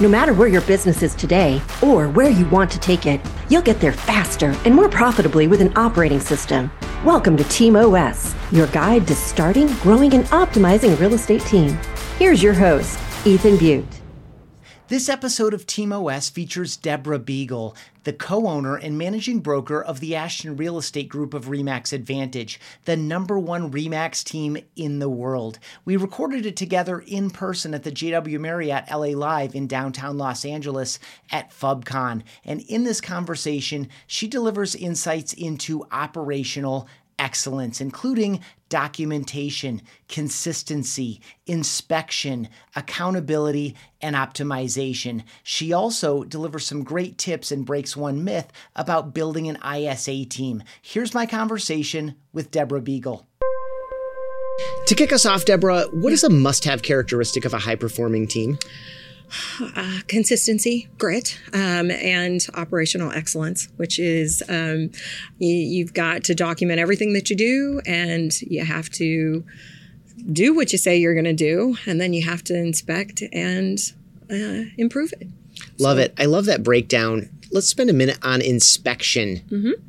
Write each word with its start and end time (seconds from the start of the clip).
No 0.00 0.08
matter 0.08 0.32
where 0.32 0.46
your 0.46 0.60
business 0.60 1.02
is 1.02 1.12
today 1.16 1.60
or 1.82 2.08
where 2.08 2.30
you 2.30 2.48
want 2.50 2.70
to 2.70 2.78
take 2.78 3.04
it, 3.04 3.20
you'll 3.50 3.62
get 3.62 3.80
there 3.80 3.90
faster 3.90 4.54
and 4.64 4.72
more 4.72 4.88
profitably 4.88 5.48
with 5.48 5.60
an 5.60 5.76
operating 5.76 6.20
system. 6.20 6.70
Welcome 7.04 7.36
to 7.36 7.42
Team 7.44 7.74
OS, 7.74 8.32
your 8.52 8.68
guide 8.68 9.08
to 9.08 9.16
starting, 9.16 9.66
growing, 9.78 10.14
and 10.14 10.24
optimizing 10.26 10.92
a 10.92 10.96
real 10.98 11.14
estate 11.14 11.42
team. 11.42 11.76
Here's 12.16 12.40
your 12.40 12.54
host, 12.54 12.96
Ethan 13.26 13.56
Beute. 13.56 13.98
This 14.86 15.08
episode 15.08 15.52
of 15.52 15.66
Team 15.66 15.92
OS 15.92 16.28
features 16.28 16.76
Debra 16.76 17.18
Beagle, 17.18 17.74
the 18.08 18.12
co 18.14 18.46
owner 18.46 18.74
and 18.74 18.96
managing 18.96 19.40
broker 19.40 19.82
of 19.82 20.00
the 20.00 20.16
Ashton 20.16 20.56
Real 20.56 20.78
Estate 20.78 21.10
Group 21.10 21.34
of 21.34 21.50
RE/MAX 21.50 21.92
Advantage, 21.92 22.58
the 22.86 22.96
number 22.96 23.38
one 23.38 23.70
RE/MAX 23.70 24.24
team 24.24 24.56
in 24.76 24.98
the 24.98 25.10
world. 25.10 25.58
We 25.84 25.98
recorded 25.98 26.46
it 26.46 26.56
together 26.56 27.00
in 27.00 27.28
person 27.28 27.74
at 27.74 27.82
the 27.82 27.92
JW 27.92 28.40
Marriott 28.40 28.86
LA 28.90 29.08
Live 29.08 29.54
in 29.54 29.66
downtown 29.66 30.16
Los 30.16 30.46
Angeles 30.46 30.98
at 31.30 31.50
FubCon. 31.50 32.22
And 32.46 32.62
in 32.62 32.84
this 32.84 33.02
conversation, 33.02 33.90
she 34.06 34.26
delivers 34.26 34.74
insights 34.74 35.34
into 35.34 35.84
operational 35.92 36.88
excellence, 37.18 37.80
including 37.80 38.40
documentation, 38.68 39.82
consistency, 40.08 41.20
inspection, 41.46 42.48
accountability, 42.76 43.74
and 44.00 44.14
optimization. 44.14 45.22
She 45.42 45.72
also 45.72 46.24
delivers 46.24 46.66
some 46.66 46.84
great 46.84 47.18
tips 47.18 47.50
and 47.50 47.64
breaks 47.64 47.96
one 47.96 48.24
myth 48.24 48.52
about 48.76 49.14
building 49.14 49.48
an 49.48 49.58
ISA 49.64 50.26
team. 50.26 50.62
Here's 50.82 51.14
my 51.14 51.26
conversation 51.26 52.14
with 52.32 52.50
Debra 52.50 52.82
Beagle. 52.82 53.26
To 54.86 54.94
kick 54.94 55.12
us 55.12 55.24
off, 55.24 55.44
Debra, 55.44 55.84
what 55.92 56.12
is 56.12 56.24
a 56.24 56.30
must 56.30 56.64
have 56.64 56.82
characteristic 56.82 57.44
of 57.44 57.54
a 57.54 57.58
high 57.58 57.76
performing 57.76 58.26
team? 58.26 58.58
Uh, 59.60 60.00
consistency, 60.06 60.88
grit, 60.98 61.38
um, 61.52 61.90
and 61.90 62.46
operational 62.54 63.10
excellence, 63.12 63.68
which 63.76 63.98
is 63.98 64.42
um, 64.48 64.90
you, 65.38 65.84
have 65.84 65.94
got 65.94 66.24
to 66.24 66.34
document 66.34 66.78
everything 66.78 67.12
that 67.12 67.28
you 67.28 67.36
do, 67.36 67.80
and 67.86 68.40
you 68.42 68.64
have 68.64 68.88
to 68.90 69.44
do 70.32 70.54
what 70.54 70.72
you 70.72 70.78
say 70.78 70.96
you're 70.96 71.14
going 71.14 71.24
to 71.24 71.32
do, 71.32 71.76
and 71.86 72.00
then 72.00 72.12
you 72.12 72.24
have 72.24 72.42
to 72.44 72.56
inspect 72.56 73.22
and 73.32 73.78
uh, 74.30 74.70
improve 74.76 75.12
it. 75.20 75.28
Love 75.78 75.98
so, 75.98 76.04
it. 76.04 76.14
I 76.18 76.24
love 76.24 76.46
that 76.46 76.62
breakdown. 76.62 77.28
Let's 77.50 77.68
spend 77.68 77.90
a 77.90 77.94
minute 77.94 78.18
on 78.22 78.40
inspection. 78.40 79.38
Mm-hmm 79.50 79.87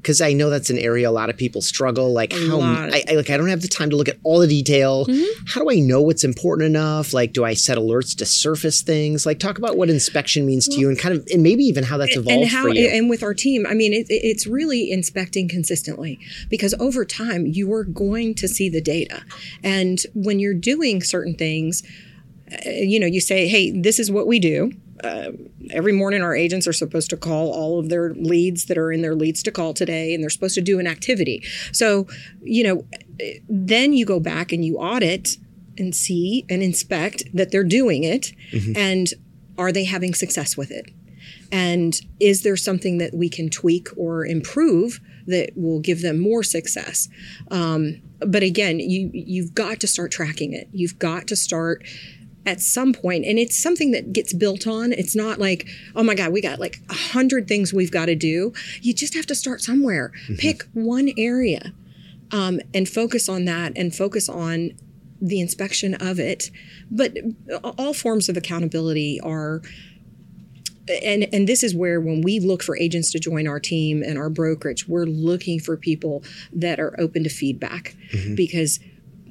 because 0.00 0.20
I 0.20 0.32
know 0.32 0.48
that's 0.48 0.70
an 0.70 0.78
area 0.78 1.08
a 1.08 1.12
lot 1.12 1.28
of 1.28 1.36
people 1.36 1.60
struggle. 1.60 2.12
Like 2.12 2.32
a 2.32 2.48
how 2.48 2.60
I, 2.60 3.02
I, 3.08 3.14
like 3.14 3.30
I 3.30 3.36
don't 3.36 3.48
have 3.48 3.62
the 3.62 3.68
time 3.68 3.90
to 3.90 3.96
look 3.96 4.08
at 4.08 4.18
all 4.22 4.40
the 4.40 4.46
detail. 4.46 5.04
Mm-hmm. 5.06 5.44
How 5.46 5.60
do 5.60 5.70
I 5.70 5.76
know 5.76 6.00
what's 6.00 6.24
important 6.24 6.66
enough? 6.66 7.12
Like, 7.12 7.32
do 7.32 7.44
I 7.44 7.54
set 7.54 7.76
alerts 7.76 8.16
to 8.18 8.26
surface 8.26 8.82
things? 8.82 9.26
Like, 9.26 9.38
talk 9.38 9.58
about 9.58 9.76
what 9.76 9.90
inspection 9.90 10.46
means 10.46 10.66
to 10.68 10.78
you, 10.78 10.88
and 10.88 10.98
kind 10.98 11.14
of, 11.14 11.26
and 11.32 11.42
maybe 11.42 11.64
even 11.64 11.84
how 11.84 11.98
that's 11.98 12.16
evolved 12.16 12.42
and 12.42 12.50
how, 12.50 12.62
for 12.62 12.70
you. 12.70 12.88
And 12.88 13.10
with 13.10 13.22
our 13.22 13.34
team, 13.34 13.66
I 13.66 13.74
mean, 13.74 13.92
it, 13.92 14.06
it's 14.08 14.46
really 14.46 14.90
inspecting 14.90 15.48
consistently 15.48 16.18
because 16.48 16.74
over 16.80 17.04
time 17.04 17.46
you 17.46 17.72
are 17.72 17.84
going 17.84 18.34
to 18.36 18.48
see 18.48 18.68
the 18.68 18.80
data, 18.80 19.22
and 19.62 20.00
when 20.14 20.38
you're 20.38 20.54
doing 20.54 21.02
certain 21.02 21.34
things, 21.34 21.82
uh, 22.52 22.70
you 22.70 22.98
know, 22.98 23.06
you 23.06 23.20
say, 23.20 23.48
"Hey, 23.48 23.70
this 23.70 23.98
is 23.98 24.10
what 24.10 24.26
we 24.26 24.38
do." 24.38 24.72
Uh, 25.04 25.32
every 25.70 25.92
morning 25.92 26.22
our 26.22 26.34
agents 26.34 26.66
are 26.66 26.72
supposed 26.72 27.10
to 27.10 27.16
call 27.16 27.52
all 27.52 27.78
of 27.78 27.88
their 27.88 28.14
leads 28.14 28.66
that 28.66 28.78
are 28.78 28.92
in 28.92 29.02
their 29.02 29.14
leads 29.14 29.42
to 29.42 29.52
call 29.52 29.74
today 29.74 30.14
and 30.14 30.22
they're 30.22 30.30
supposed 30.30 30.54
to 30.54 30.60
do 30.60 30.78
an 30.78 30.86
activity. 30.86 31.42
So 31.72 32.06
you 32.42 32.64
know 32.64 32.84
then 33.48 33.92
you 33.92 34.06
go 34.06 34.20
back 34.20 34.52
and 34.52 34.64
you 34.64 34.78
audit 34.78 35.36
and 35.78 35.94
see 35.94 36.44
and 36.48 36.62
inspect 36.62 37.24
that 37.32 37.50
they're 37.50 37.64
doing 37.64 38.04
it 38.04 38.32
mm-hmm. 38.52 38.72
and 38.76 39.08
are 39.58 39.72
they 39.72 39.84
having 39.84 40.14
success 40.14 40.56
with 40.56 40.70
it? 40.70 40.90
And 41.52 42.00
is 42.18 42.42
there 42.42 42.56
something 42.56 42.98
that 42.98 43.14
we 43.14 43.28
can 43.28 43.50
tweak 43.50 43.88
or 43.96 44.24
improve 44.24 45.00
that 45.26 45.50
will 45.56 45.80
give 45.80 46.02
them 46.02 46.18
more 46.18 46.42
success? 46.42 47.08
Um, 47.50 48.00
but 48.20 48.42
again 48.42 48.78
you 48.80 49.10
you've 49.12 49.54
got 49.54 49.80
to 49.80 49.86
start 49.86 50.12
tracking 50.12 50.52
it. 50.52 50.68
You've 50.72 50.98
got 50.98 51.26
to 51.28 51.36
start 51.36 51.84
at 52.46 52.60
some 52.60 52.92
point 52.92 53.24
and 53.26 53.38
it's 53.38 53.56
something 53.56 53.90
that 53.90 54.12
gets 54.12 54.32
built 54.32 54.66
on. 54.66 54.92
It's 54.92 55.14
not 55.14 55.38
like 55.38 55.68
oh 55.94 56.02
my 56.02 56.14
god 56.14 56.32
we 56.32 56.40
got 56.40 56.58
like 56.58 56.80
a 56.88 56.94
hundred 56.94 57.48
things 57.48 57.72
we've 57.72 57.92
got 57.92 58.06
to 58.06 58.14
do. 58.14 58.52
You 58.80 58.94
just 58.94 59.14
have 59.14 59.26
to 59.26 59.34
start 59.34 59.60
somewhere. 59.60 60.12
Mm-hmm. 60.24 60.34
pick 60.36 60.62
one 60.72 61.10
area 61.16 61.72
um, 62.32 62.60
and 62.74 62.88
focus 62.88 63.28
on 63.28 63.44
that 63.46 63.72
and 63.76 63.94
focus 63.94 64.28
on 64.28 64.72
the 65.20 65.40
inspection 65.40 65.94
of 65.94 66.18
it. 66.18 66.50
But 66.90 67.16
all 67.78 67.92
forms 67.92 68.28
of 68.28 68.36
accountability 68.36 69.20
are 69.20 69.62
and 71.04 71.28
and 71.32 71.46
this 71.46 71.62
is 71.62 71.74
where 71.74 72.00
when 72.00 72.22
we 72.22 72.40
look 72.40 72.62
for 72.62 72.76
agents 72.76 73.12
to 73.12 73.20
join 73.20 73.46
our 73.46 73.60
team 73.60 74.02
and 74.02 74.18
our 74.18 74.30
brokerage 74.30 74.88
we're 74.88 75.04
looking 75.04 75.60
for 75.60 75.76
people 75.76 76.24
that 76.52 76.80
are 76.80 76.98
open 76.98 77.22
to 77.24 77.30
feedback. 77.30 77.94
Mm-hmm. 78.12 78.34
because 78.34 78.80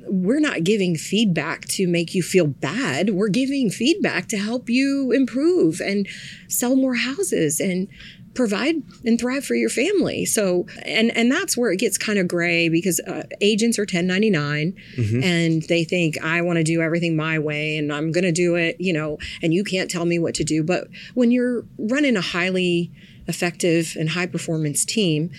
we're 0.10 0.40
not 0.40 0.64
giving 0.64 0.96
feedback 0.96 1.66
to 1.66 1.88
make 1.88 2.14
you 2.14 2.24
feel 2.24 2.48
bad. 2.48 3.12
We're 3.12 3.30
giving 3.30 3.70
feedback 3.70 4.28
to 4.30 4.38
help 4.38 4.70
you 4.70 5.12
improve 5.12 5.80
and 5.80 6.08
sell 6.48 6.76
more 6.76 6.96
houses 6.96 7.60
and 7.60 7.88
provide 8.34 8.76
and 9.06 9.20
thrive 9.20 9.46
for 9.46 9.56
your 9.56 9.70
family. 9.70 10.26
So, 10.26 10.66
and 10.84 11.16
and 11.16 11.32
that's 11.32 11.58
where 11.58 11.72
it 11.72 11.78
gets 11.78 11.98
kind 11.98 12.20
of 12.20 12.28
gray 12.28 12.70
because 12.70 13.00
uh, 13.02 13.24
agents 13.42 13.78
are 13.78 13.84
1099 13.84 14.76
mm-hmm. 14.96 15.24
and 15.24 15.64
they 15.64 15.84
think 15.84 16.18
I 16.24 16.42
want 16.42 16.58
to 16.58 16.64
do 16.64 16.82
everything 16.82 17.16
my 17.16 17.40
way 17.40 17.78
and 17.78 17.92
I'm 17.92 18.12
going 18.12 18.24
to 18.24 18.32
do 18.32 18.56
it, 18.56 18.78
you 18.80 18.94
know, 18.94 19.18
and 19.42 19.54
you 19.54 19.64
can't 19.64 19.90
tell 19.90 20.06
me 20.06 20.20
what 20.20 20.36
to 20.36 20.44
do. 20.44 20.64
But 20.64 20.88
when 21.14 21.32
you're 21.32 21.66
running 21.78 22.16
a 22.16 22.22
highly 22.22 22.92
effective 23.28 23.96
and 24.00 24.10
high 24.10 24.26
performance 24.26 24.86
team, 24.86 25.32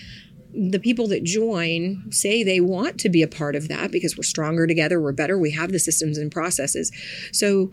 the 0.53 0.79
people 0.79 1.07
that 1.07 1.23
join 1.23 2.03
say 2.11 2.43
they 2.43 2.59
want 2.59 2.99
to 2.99 3.09
be 3.09 3.21
a 3.21 3.27
part 3.27 3.55
of 3.55 3.67
that 3.69 3.91
because 3.91 4.17
we're 4.17 4.23
stronger 4.23 4.67
together, 4.67 4.99
we're 4.99 5.11
better, 5.11 5.37
we 5.37 5.51
have 5.51 5.71
the 5.71 5.79
systems 5.79 6.17
and 6.17 6.31
processes. 6.31 6.91
So 7.31 7.71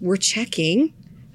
we're 0.00 0.16
checking, 0.16 0.92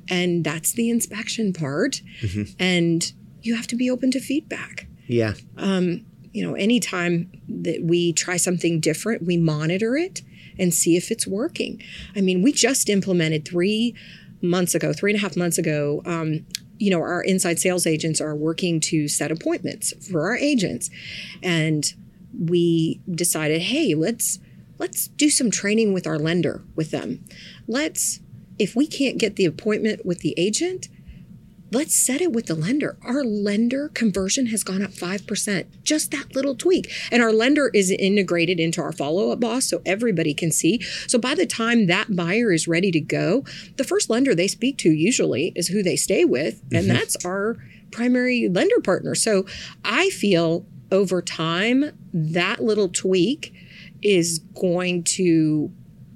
and 0.10 0.44
that's 0.44 0.72
the 0.74 0.90
inspection 0.90 1.54
part. 1.54 2.02
Mm-hmm. 2.22 2.54
And 2.60 3.12
you 3.42 3.56
have 3.56 3.68
to 3.68 3.76
be 3.76 3.90
open 3.90 4.12
to 4.12 4.20
feedback. 4.20 4.88
Yeah. 5.08 5.34
Um, 5.58 6.06
you 6.34 6.46
know, 6.46 6.56
anytime 6.56 7.32
that 7.48 7.84
we 7.84 8.14
try 8.14 8.38
something 8.38 8.80
different, 8.80 9.24
we 9.26 9.38
monitor 9.38 9.96
it 9.96 10.22
and 10.58 10.74
see 10.74 10.98
if 10.98 11.10
it's 11.10 11.26
working. 11.26 11.82
I 12.16 12.22
mean, 12.22 12.42
we 12.42 12.52
just 12.52 12.90
implemented 12.90 13.48
three 13.48 13.96
months 14.42 14.76
ago, 14.76 14.94
three 14.94 15.12
and 15.12 15.20
a 15.20 15.22
half 15.22 15.36
months 15.36 15.58
ago, 15.58 16.02
um, 16.06 16.46
you 16.80 16.90
know, 16.90 17.02
our 17.02 17.22
inside 17.22 17.60
sales 17.60 17.86
agents 17.86 18.20
are 18.20 18.34
working 18.34 18.80
to 18.80 19.08
set 19.08 19.32
appointments 19.32 19.94
for 20.08 20.28
our 20.28 20.38
agents. 20.38 20.90
And 21.44 21.94
we 22.38 23.02
decided, 23.10 23.62
hey, 23.62 23.94
let's 23.94 24.40
let's 24.78 25.10
do 25.10 25.30
some 25.30 25.52
training 25.52 25.94
with 25.94 26.08
our 26.08 26.18
lender 26.18 26.64
with 26.76 26.92
them. 26.92 27.24
Let's 27.68 28.22
if 28.58 28.76
we 28.76 28.88
can't 28.88 29.18
get 29.18 29.36
the 29.36 29.46
appointment 29.46 30.06
with 30.06 30.20
the 30.20 30.34
agent, 30.38 30.90
let's 31.72 31.96
set 31.96 32.22
it 32.22 32.32
with 32.32 32.48
the 32.48 32.56
lender. 32.56 32.98
Our 33.04 33.24
lender 33.24 33.90
conversion 33.90 34.48
has 34.48 34.64
gone 34.64 34.82
up 34.82 34.92
5%, 34.92 35.66
just 35.84 36.12
that 36.12 36.36
little 36.36 36.56
tweak. 36.56 36.92
And 37.12 37.22
our 37.22 37.32
lender 37.32 37.70
is 37.74 37.92
integrated 37.92 38.60
into 38.60 38.82
our 38.82 38.92
follow 38.92 39.32
up 39.32 39.40
boss 39.40 39.66
so 39.66 39.82
everybody 39.86 40.34
can 40.34 40.52
see. 40.52 40.82
So 41.08 41.20
by 41.20 41.36
the 41.36 41.46
time 41.46 41.88
that 41.88 42.16
buyer 42.16 42.52
is 42.52 42.68
ready 42.68 42.92
to 42.92 43.00
go, 43.00 43.44
the 43.78 43.84
first 43.84 44.10
lender 44.10 44.34
they 44.34 44.48
speak 44.48 44.78
to 44.80 44.90
usually 44.90 45.52
is 45.56 45.68
who 45.68 45.84
they 45.84 45.96
stay 45.96 46.26
with. 46.26 46.62
And 46.72 46.86
mm-hmm. 46.86 46.94
that's 46.94 47.24
our 47.26 47.58
primary 47.92 48.48
lender 48.50 48.80
partner. 48.82 49.16
So 49.16 49.46
I 49.84 50.10
feel 50.10 50.66
over 50.92 51.22
time, 51.22 51.92
that 52.14 52.64
little 52.64 52.90
tweak 52.90 53.54
is 54.02 54.40
going 54.40 55.04
to 55.04 55.72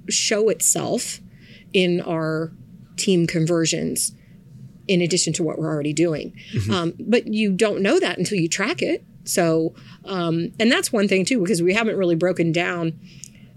show 0.08 0.48
itself 0.48 1.20
in 1.72 2.00
our 2.00 2.52
team 2.96 3.26
conversions 3.26 4.14
in 4.88 5.00
addition 5.00 5.32
to 5.34 5.42
what 5.42 5.58
we're 5.58 5.68
already 5.68 5.92
doing. 5.92 6.34
Mm-hmm. 6.52 6.72
Um, 6.72 6.94
but 6.98 7.26
you 7.26 7.52
don't 7.52 7.80
know 7.80 7.98
that 8.00 8.18
until 8.18 8.38
you 8.38 8.48
track 8.48 8.82
it. 8.82 9.04
So, 9.24 9.74
um, 10.04 10.52
and 10.60 10.70
that's 10.70 10.92
one 10.92 11.08
thing 11.08 11.24
too, 11.24 11.40
because 11.40 11.62
we 11.62 11.74
haven't 11.74 11.96
really 11.96 12.14
broken 12.14 12.52
down, 12.52 12.98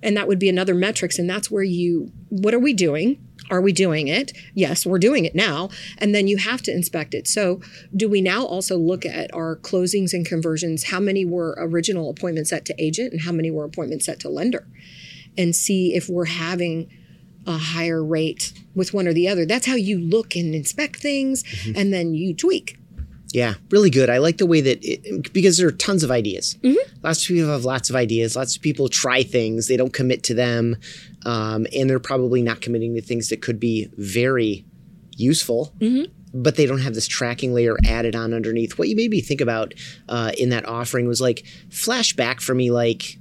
and 0.01 0.15
that 0.15 0.27
would 0.27 0.39
be 0.39 0.49
another 0.49 0.73
metrics. 0.73 1.19
And 1.19 1.29
that's 1.29 1.51
where 1.51 1.63
you, 1.63 2.11
what 2.29 2.53
are 2.53 2.59
we 2.59 2.73
doing? 2.73 3.21
Are 3.49 3.61
we 3.61 3.71
doing 3.71 4.07
it? 4.07 4.33
Yes, 4.53 4.85
we're 4.85 4.99
doing 4.99 5.25
it 5.25 5.33
now. 5.33 5.69
And 5.97 6.13
then 6.13 6.27
you 6.27 6.37
have 6.37 6.61
to 6.63 6.71
inspect 6.73 7.13
it. 7.13 7.27
So, 7.27 7.61
do 7.95 8.09
we 8.09 8.21
now 8.21 8.45
also 8.45 8.77
look 8.77 9.05
at 9.05 9.33
our 9.33 9.57
closings 9.57 10.13
and 10.13 10.25
conversions? 10.25 10.85
How 10.85 10.99
many 10.99 11.25
were 11.25 11.55
original 11.57 12.09
appointments 12.09 12.49
set 12.49 12.65
to 12.65 12.75
agent 12.81 13.13
and 13.13 13.21
how 13.21 13.31
many 13.31 13.49
were 13.51 13.63
appointments 13.63 14.05
set 14.05 14.19
to 14.21 14.29
lender? 14.29 14.67
And 15.37 15.55
see 15.55 15.95
if 15.95 16.09
we're 16.09 16.25
having 16.25 16.89
a 17.47 17.57
higher 17.57 18.03
rate 18.03 18.53
with 18.75 18.93
one 18.93 19.07
or 19.07 19.13
the 19.13 19.27
other. 19.27 19.45
That's 19.45 19.65
how 19.65 19.75
you 19.75 19.99
look 19.99 20.35
and 20.35 20.53
inspect 20.53 20.97
things, 20.97 21.43
mm-hmm. 21.43 21.71
and 21.75 21.93
then 21.93 22.13
you 22.13 22.35
tweak. 22.35 22.77
Yeah, 23.33 23.55
really 23.71 23.89
good. 23.89 24.09
I 24.09 24.19
like 24.19 24.37
the 24.37 24.45
way 24.45 24.61
that 24.61 24.79
it, 24.83 25.33
because 25.33 25.57
there 25.57 25.67
are 25.67 25.71
tons 25.71 26.03
of 26.03 26.11
ideas. 26.11 26.57
Mm-hmm. 26.61 26.97
Lots 27.03 27.23
of 27.23 27.27
people 27.27 27.51
have 27.51 27.65
lots 27.65 27.89
of 27.89 27.95
ideas. 27.95 28.35
Lots 28.35 28.55
of 28.55 28.61
people 28.61 28.89
try 28.89 29.23
things. 29.23 29.67
They 29.67 29.77
don't 29.77 29.93
commit 29.93 30.23
to 30.23 30.33
them, 30.33 30.77
um, 31.25 31.65
and 31.75 31.89
they're 31.89 31.99
probably 31.99 32.41
not 32.41 32.61
committing 32.61 32.95
to 32.95 33.01
things 33.01 33.29
that 33.29 33.41
could 33.41 33.59
be 33.59 33.89
very 33.97 34.65
useful. 35.15 35.73
Mm-hmm. 35.79 36.11
But 36.33 36.57
they 36.57 36.65
don't 36.65 36.81
have 36.81 36.93
this 36.93 37.07
tracking 37.07 37.53
layer 37.53 37.77
added 37.85 38.15
on 38.15 38.33
underneath. 38.33 38.77
What 38.77 38.89
you 38.89 38.95
made 38.95 39.09
me 39.09 39.21
think 39.21 39.41
about 39.41 39.73
uh, 40.07 40.31
in 40.37 40.49
that 40.49 40.67
offering 40.67 41.07
was 41.07 41.21
like 41.21 41.45
flashback 41.69 42.41
for 42.41 42.53
me, 42.53 42.69
like 42.69 43.17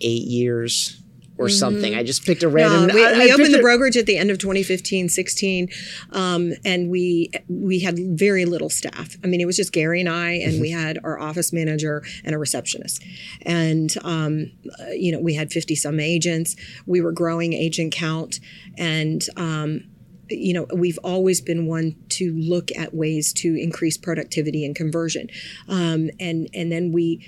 eight 0.00 0.22
years 0.22 1.02
or 1.38 1.46
mm-hmm. 1.46 1.56
something. 1.56 1.94
I 1.94 2.02
just 2.02 2.24
picked 2.24 2.42
a 2.42 2.48
random. 2.48 2.88
No, 2.88 2.94
we, 2.94 3.04
I, 3.04 3.12
we 3.12 3.30
I 3.30 3.34
opened 3.34 3.54
the 3.54 3.60
brokerage 3.60 3.96
at 3.96 4.06
the 4.06 4.18
end 4.18 4.30
of 4.30 4.38
2015, 4.38 5.08
16, 5.08 5.68
um, 6.12 6.52
and 6.64 6.90
we 6.90 7.30
we 7.48 7.80
had 7.80 7.98
very 8.18 8.44
little 8.44 8.70
staff. 8.70 9.16
I 9.24 9.26
mean, 9.26 9.40
it 9.40 9.46
was 9.46 9.56
just 9.56 9.72
Gary 9.72 10.00
and 10.00 10.08
I, 10.08 10.32
and 10.32 10.54
mm-hmm. 10.54 10.60
we 10.60 10.70
had 10.70 10.98
our 11.04 11.18
office 11.18 11.52
manager 11.52 12.02
and 12.24 12.34
a 12.34 12.38
receptionist, 12.38 13.02
and 13.42 13.94
um, 14.02 14.50
you 14.90 15.12
know 15.12 15.20
we 15.20 15.34
had 15.34 15.52
50 15.52 15.74
some 15.76 16.00
agents. 16.00 16.56
We 16.86 17.00
were 17.00 17.12
growing 17.12 17.52
agent 17.52 17.92
count, 17.92 18.40
and 18.76 19.22
um, 19.36 19.84
you 20.30 20.52
know 20.52 20.66
we've 20.74 20.98
always 21.02 21.40
been 21.40 21.66
one 21.66 21.96
to 22.08 22.34
look 22.34 22.70
at 22.76 22.94
ways 22.94 23.32
to 23.32 23.54
increase 23.54 23.96
productivity 23.96 24.64
and 24.64 24.74
conversion 24.74 25.28
um, 25.68 26.10
and 26.20 26.48
and 26.52 26.70
then 26.70 26.92
we 26.92 27.26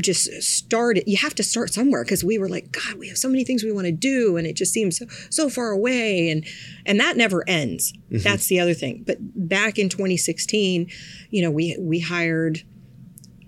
just 0.00 0.30
started 0.42 1.04
you 1.06 1.16
have 1.16 1.34
to 1.34 1.42
start 1.42 1.72
somewhere 1.72 2.04
because 2.04 2.22
we 2.22 2.38
were 2.38 2.48
like 2.48 2.70
god 2.72 2.94
we 2.98 3.08
have 3.08 3.18
so 3.18 3.28
many 3.28 3.44
things 3.44 3.64
we 3.64 3.72
want 3.72 3.86
to 3.86 3.92
do 3.92 4.36
and 4.36 4.46
it 4.46 4.54
just 4.54 4.72
seems 4.72 4.98
so, 4.98 5.06
so 5.30 5.48
far 5.48 5.70
away 5.70 6.30
and 6.30 6.46
and 6.86 6.98
that 7.00 7.16
never 7.16 7.44
ends. 7.48 7.92
Mm-hmm. 7.92 8.18
that's 8.18 8.46
the 8.46 8.60
other 8.60 8.74
thing. 8.74 9.04
But 9.06 9.18
back 9.20 9.78
in 9.78 9.88
2016 9.88 10.90
you 11.30 11.42
know 11.42 11.50
we 11.50 11.76
we 11.78 12.00
hired 12.00 12.62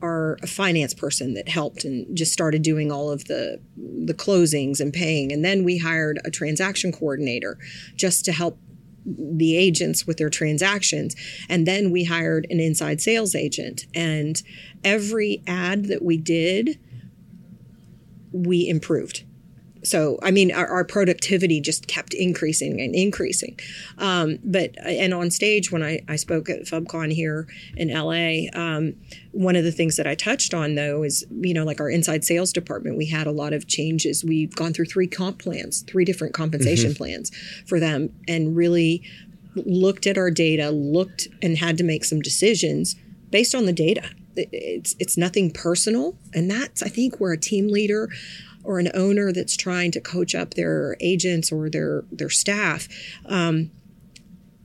our 0.02 0.38
finance 0.46 0.94
person 0.94 1.34
that 1.34 1.48
helped 1.48 1.84
and 1.84 2.16
just 2.16 2.32
started 2.32 2.62
doing 2.62 2.90
all 2.90 3.10
of 3.10 3.26
the 3.26 3.60
the 3.76 4.14
closings 4.14 4.80
and 4.80 4.92
paying 4.92 5.30
and 5.32 5.44
then 5.44 5.62
we 5.62 5.78
hired 5.78 6.18
a 6.24 6.30
transaction 6.30 6.90
coordinator 6.90 7.58
just 7.96 8.24
to 8.24 8.32
help 8.32 8.58
the 9.04 9.56
agents 9.56 10.06
with 10.06 10.18
their 10.18 10.30
transactions. 10.30 11.16
And 11.48 11.66
then 11.66 11.90
we 11.90 12.04
hired 12.04 12.46
an 12.50 12.60
inside 12.60 13.00
sales 13.00 13.34
agent. 13.34 13.86
And 13.94 14.42
every 14.84 15.42
ad 15.46 15.86
that 15.86 16.02
we 16.02 16.16
did, 16.16 16.78
we 18.32 18.68
improved. 18.68 19.24
So, 19.82 20.18
I 20.22 20.30
mean, 20.30 20.52
our, 20.52 20.66
our 20.66 20.84
productivity 20.84 21.60
just 21.60 21.86
kept 21.86 22.14
increasing 22.14 22.80
and 22.80 22.94
increasing. 22.94 23.58
Um, 23.98 24.38
but, 24.44 24.74
and 24.84 25.14
on 25.14 25.30
stage, 25.30 25.72
when 25.72 25.82
I, 25.82 26.00
I 26.08 26.16
spoke 26.16 26.48
at 26.50 26.62
FubCon 26.62 27.12
here 27.12 27.46
in 27.76 27.88
LA, 27.88 28.50
um, 28.58 28.94
one 29.32 29.56
of 29.56 29.64
the 29.64 29.72
things 29.72 29.96
that 29.96 30.06
I 30.06 30.14
touched 30.14 30.52
on 30.52 30.74
though 30.74 31.02
is, 31.02 31.24
you 31.30 31.54
know, 31.54 31.64
like 31.64 31.80
our 31.80 31.88
inside 31.88 32.24
sales 32.24 32.52
department, 32.52 32.96
we 32.96 33.06
had 33.06 33.26
a 33.26 33.32
lot 33.32 33.52
of 33.52 33.66
changes. 33.66 34.24
We've 34.24 34.54
gone 34.54 34.72
through 34.72 34.86
three 34.86 35.06
comp 35.06 35.38
plans, 35.38 35.82
three 35.82 36.04
different 36.04 36.34
compensation 36.34 36.90
mm-hmm. 36.90 36.98
plans 36.98 37.30
for 37.66 37.80
them, 37.80 38.10
and 38.28 38.56
really 38.56 39.02
looked 39.54 40.06
at 40.06 40.16
our 40.18 40.30
data, 40.30 40.70
looked 40.70 41.28
and 41.42 41.58
had 41.58 41.76
to 41.78 41.84
make 41.84 42.04
some 42.04 42.20
decisions 42.20 42.96
based 43.30 43.54
on 43.54 43.66
the 43.66 43.72
data. 43.72 44.10
It's, 44.36 44.94
it's 44.98 45.16
nothing 45.16 45.50
personal. 45.50 46.16
And 46.32 46.50
that's, 46.50 46.82
I 46.82 46.88
think, 46.88 47.18
where 47.18 47.32
a 47.32 47.38
team 47.38 47.68
leader, 47.68 48.08
or 48.64 48.78
an 48.78 48.90
owner 48.94 49.32
that's 49.32 49.56
trying 49.56 49.90
to 49.90 50.00
coach 50.00 50.34
up 50.34 50.54
their 50.54 50.96
agents 51.00 51.50
or 51.50 51.70
their 51.70 52.04
their 52.10 52.30
staff 52.30 52.88
um, 53.26 53.70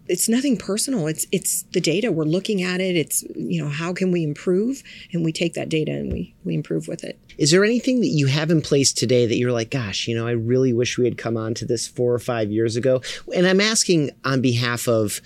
it's 0.07 0.29
nothing 0.29 0.57
personal. 0.57 1.07
It's 1.07 1.25
it's 1.31 1.63
the 1.73 1.81
data. 1.81 2.11
We're 2.11 2.25
looking 2.25 2.61
at 2.61 2.79
it. 2.79 2.95
It's 2.95 3.23
you 3.35 3.61
know 3.61 3.69
how 3.69 3.93
can 3.93 4.11
we 4.11 4.23
improve? 4.23 4.83
And 5.11 5.25
we 5.25 5.31
take 5.31 5.53
that 5.53 5.69
data 5.69 5.91
and 5.91 6.11
we 6.11 6.35
we 6.43 6.53
improve 6.53 6.87
with 6.87 7.03
it. 7.03 7.19
Is 7.37 7.51
there 7.51 7.63
anything 7.63 8.01
that 8.01 8.07
you 8.07 8.27
have 8.27 8.51
in 8.51 8.61
place 8.61 8.93
today 8.93 9.25
that 9.25 9.37
you're 9.37 9.51
like 9.51 9.71
gosh 9.71 10.07
you 10.07 10.15
know 10.15 10.27
i 10.27 10.31
really 10.31 10.71
wish 10.71 10.97
we 10.97 11.05
had 11.05 11.17
come 11.17 11.35
on 11.35 11.53
to 11.55 11.65
this 11.65 11.87
four 11.87 12.13
or 12.13 12.19
five 12.19 12.51
years 12.51 12.75
ago? 12.75 13.01
And 13.35 13.47
i'm 13.47 13.61
asking 13.61 14.11
on 14.23 14.41
behalf 14.41 14.87
of 14.87 15.21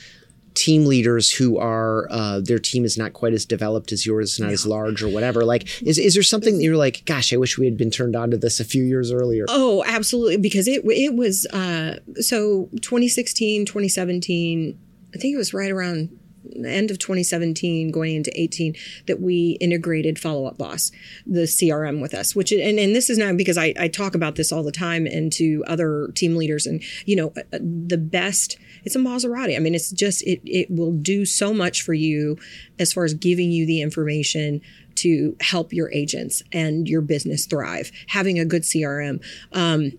team 0.60 0.86
leaders 0.86 1.32
who 1.32 1.58
are 1.58 2.06
uh, 2.12 2.42
their 2.42 2.60
team 2.60 2.84
is 2.84 2.98
not 2.98 3.14
quite 3.14 3.32
as 3.32 3.46
developed 3.46 3.94
as 3.94 4.06
yours, 4.06 4.40
not 4.40 4.48
yeah. 4.48 4.54
as 4.54 4.68
large 4.68 5.02
or 5.02 5.08
whatever. 5.08 5.46
Like, 5.46 5.82
is 5.82 5.98
is 5.98 6.16
there 6.16 6.24
something 6.24 6.58
that 6.58 6.64
you're 6.64 6.76
like, 6.76 7.06
gosh, 7.06 7.32
I 7.32 7.38
wish 7.38 7.58
we 7.58 7.66
had 7.66 7.78
been 7.78 7.90
turned 7.90 8.16
on 8.16 8.30
to 8.32 8.38
this 8.38 8.60
a 8.60 8.66
few 8.66 8.84
years 8.84 9.10
earlier? 9.12 9.46
Oh, 9.48 9.84
absolutely, 9.88 10.36
because 10.36 10.68
it 10.68 10.82
it 10.86 11.16
was 11.16 11.46
uh, 11.48 12.00
so 12.16 12.70
2016, 12.82 13.66
2017. 13.66 14.78
I 15.16 15.18
think 15.18 15.34
it 15.34 15.38
was 15.38 15.54
right 15.54 15.72
around 15.72 16.10
the 16.44 16.70
end 16.70 16.92
of 16.92 17.00
2017 17.00 17.92
going 17.92 18.16
into 18.16 18.32
18 18.40 18.76
that 19.08 19.22
we 19.22 19.58
integrated 19.60 20.18
follow 20.18 20.46
up 20.46 20.58
boss 20.58 20.92
the 21.26 21.42
crm 21.42 22.02
with 22.02 22.14
us 22.14 22.36
which 22.36 22.52
and, 22.52 22.80
and 22.80 22.96
this 22.96 23.10
is 23.10 23.18
now 23.18 23.34
because 23.34 23.58
I, 23.58 23.74
I 23.78 23.88
talk 23.88 24.16
about 24.16 24.36
this 24.36 24.52
all 24.52 24.64
the 24.64 24.72
time 24.72 25.06
and 25.06 25.32
to 25.34 25.64
other 25.68 26.10
team 26.16 26.36
leaders 26.36 26.66
and 26.66 26.82
you 27.06 27.16
know 27.16 27.34
uh, 27.38 27.60
the 27.60 27.98
best 27.98 28.58
it's 28.84 28.96
a 28.96 29.00
maserati 29.00 29.56
i 29.56 29.60
mean 29.60 29.76
it's 29.76 29.92
just 29.92 30.22
it, 30.24 30.42
it 30.46 30.70
will 30.70 30.92
do 30.92 31.26
so 31.26 31.54
much 31.54 31.82
for 31.82 31.94
you 31.94 32.38
as 32.78 32.94
far 32.94 33.04
as 33.04 33.14
giving 33.14 33.52
you 33.52 33.66
the 33.66 33.82
information 33.82 34.62
to 34.96 35.36
help 35.42 35.72
your 35.72 35.92
agents 35.92 36.44
and 36.52 36.88
your 36.88 37.02
business 37.02 37.46
thrive 37.46 37.92
having 38.08 38.40
a 38.40 38.46
good 38.46 38.64
crm 38.64 39.22
um, 39.54 39.92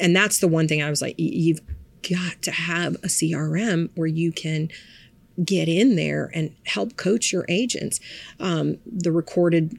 and 0.00 0.14
that's 0.14 0.38
the 0.38 0.48
one 0.48 0.66
thing 0.68 0.82
i 0.82 0.90
was 0.90 1.02
like 1.02 1.14
you've 1.18 1.60
got 2.08 2.40
to 2.42 2.50
have 2.50 2.94
a 2.96 3.08
crm 3.08 3.90
where 3.94 4.06
you 4.06 4.32
can 4.32 4.68
get 5.44 5.68
in 5.68 5.96
there 5.96 6.30
and 6.34 6.54
help 6.66 6.96
coach 6.96 7.32
your 7.32 7.44
agents. 7.48 8.00
Um, 8.38 8.78
the 8.86 9.12
recorded 9.12 9.78